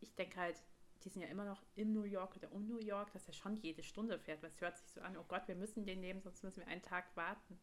[0.01, 0.61] ich denke halt,
[1.03, 3.55] die sind ja immer noch in New York oder um New York, dass er schon
[3.57, 4.43] jede Stunde fährt.
[4.43, 6.81] Was hört sich so an, oh Gott, wir müssen den nehmen, sonst müssen wir einen
[6.81, 7.59] Tag warten.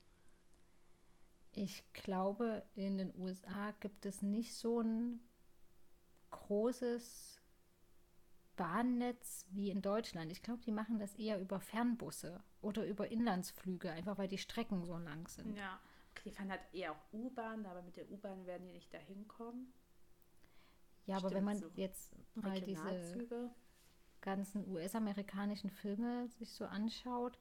[1.52, 5.20] Ich glaube, in den USA gibt es nicht so ein
[6.30, 7.40] großes
[8.56, 10.30] Bahnnetz wie in Deutschland.
[10.32, 14.84] Ich glaube, die machen das eher über Fernbusse oder über Inlandsflüge, einfach weil die Strecken
[14.84, 15.56] so lang sind.
[15.56, 15.80] Ja,
[16.24, 19.72] die fahren halt eher auch U-Bahn, aber mit der U-Bahn werden die nicht dahin kommen.
[21.08, 23.50] Ja, aber wenn man so jetzt mal diese
[24.20, 27.38] ganzen US-amerikanischen Filme sich so anschaut,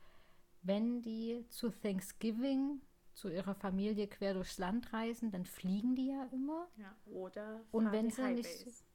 [0.61, 2.81] wenn die zu Thanksgiving
[3.13, 6.69] zu ihrer Familie quer durchs Land reisen, dann fliegen die ja immer.
[6.77, 8.85] Ja, oder und wenn sie nicht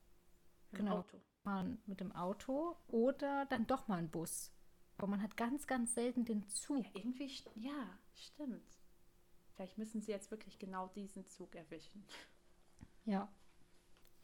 [0.70, 1.20] genau Auto.
[1.42, 4.52] fahren mit dem Auto oder dann doch mal ein Bus.
[4.96, 6.84] Aber man hat ganz, ganz selten den Zug.
[6.84, 8.78] Ja, irgendwie, ja, stimmt.
[9.54, 12.06] Vielleicht müssen sie jetzt wirklich genau diesen Zug erwischen.
[13.04, 13.30] Ja.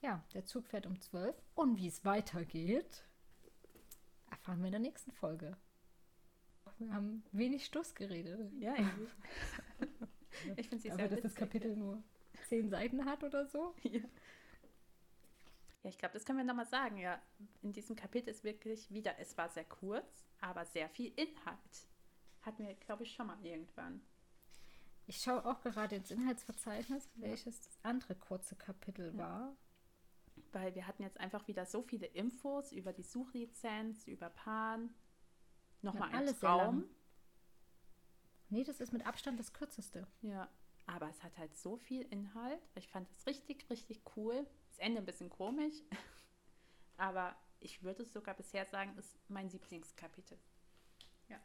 [0.00, 1.34] Ja, der Zug fährt um 12.
[1.54, 3.04] Und wie es weitergeht,
[4.30, 5.56] erfahren wir in der nächsten Folge.
[6.78, 8.52] Wir haben wenig Stuss geredet.
[8.60, 9.08] Ja, irgendwie.
[10.56, 12.02] ich finde sie sehr dass das Kapitel nur
[12.48, 13.74] zehn Seiten hat oder so.
[13.82, 14.00] Ja.
[15.84, 16.98] Ja, ich glaube, das können wir nochmal sagen.
[16.98, 17.22] Ja,
[17.62, 21.86] in diesem Kapitel ist wirklich wieder, es war sehr kurz, aber sehr viel Inhalt.
[22.42, 24.00] Hatten wir, glaube ich, schon mal irgendwann.
[25.06, 29.18] Ich schaue auch gerade ins Inhaltsverzeichnis, welches das andere kurze Kapitel ja.
[29.18, 29.56] war
[30.52, 34.94] weil wir hatten jetzt einfach wieder so viele Infos über die Suchlizenz, über Pan.
[35.82, 36.85] Nochmal ja, ein Traum.
[38.51, 40.06] Nee, das ist mit Abstand das kürzeste.
[40.23, 40.48] Ja,
[40.86, 42.66] aber es hat halt so viel Inhalt.
[42.74, 44.47] Ich fand es richtig, richtig cool.
[44.70, 45.74] Das Ende ein bisschen komisch,
[46.97, 50.39] aber ich würde es sogar bisher sagen, ist mein Lieblingskapitel.
[51.28, 51.40] Ja.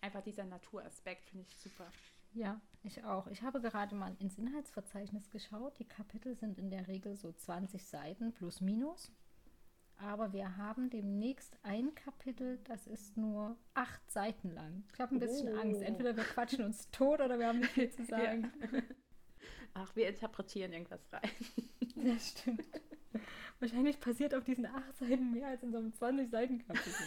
[0.00, 1.90] Einfach dieser Naturaspekt finde ich super.
[2.34, 3.26] Ja, ich auch.
[3.28, 5.78] Ich habe gerade mal ins Inhaltsverzeichnis geschaut.
[5.78, 9.12] Die Kapitel sind in der Regel so 20 Seiten plus minus.
[9.96, 14.82] Aber wir haben demnächst ein Kapitel, das ist nur acht Seiten lang.
[14.92, 15.60] Ich habe ein bisschen oh.
[15.60, 15.82] Angst.
[15.82, 18.50] Entweder wir quatschen uns tot oder wir haben nicht viel zu sagen.
[18.72, 18.82] Ja.
[19.74, 21.30] Ach, wir interpretieren irgendwas rein.
[21.94, 22.66] Das stimmt.
[23.60, 27.06] Wahrscheinlich passiert auf diesen acht Seiten mehr als in so einem 20-Seiten-Kapitel.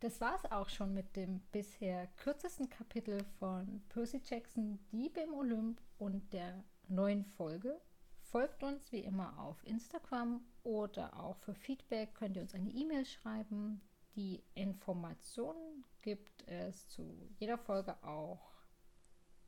[0.00, 5.32] Das war es auch schon mit dem bisher kürzesten Kapitel von Percy Jackson, Dieb im
[5.32, 7.80] Olymp und der neuen Folge.
[8.20, 13.06] Folgt uns wie immer auf Instagram oder auch für Feedback könnt ihr uns eine E-Mail
[13.06, 13.80] schreiben.
[14.16, 18.52] Die Informationen gibt es zu jeder Folge auch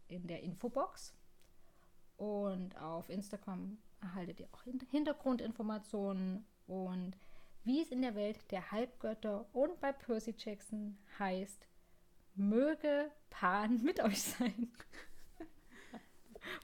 [0.07, 1.15] in der Infobox.
[2.17, 7.17] Und auf Instagram erhaltet ihr auch Hintergrundinformationen und
[7.69, 11.69] wie es in der Welt der Halbgötter und bei Percy Jackson heißt,
[12.35, 14.73] möge Pan mit euch sein.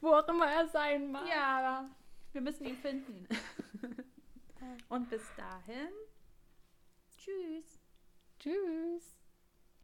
[0.00, 1.28] Wo auch immer er sein mag.
[1.28, 1.90] Ja,
[2.32, 3.28] wir müssen ihn finden.
[4.88, 5.90] und bis dahin,
[7.18, 7.78] tschüss.
[8.38, 9.18] Tschüss.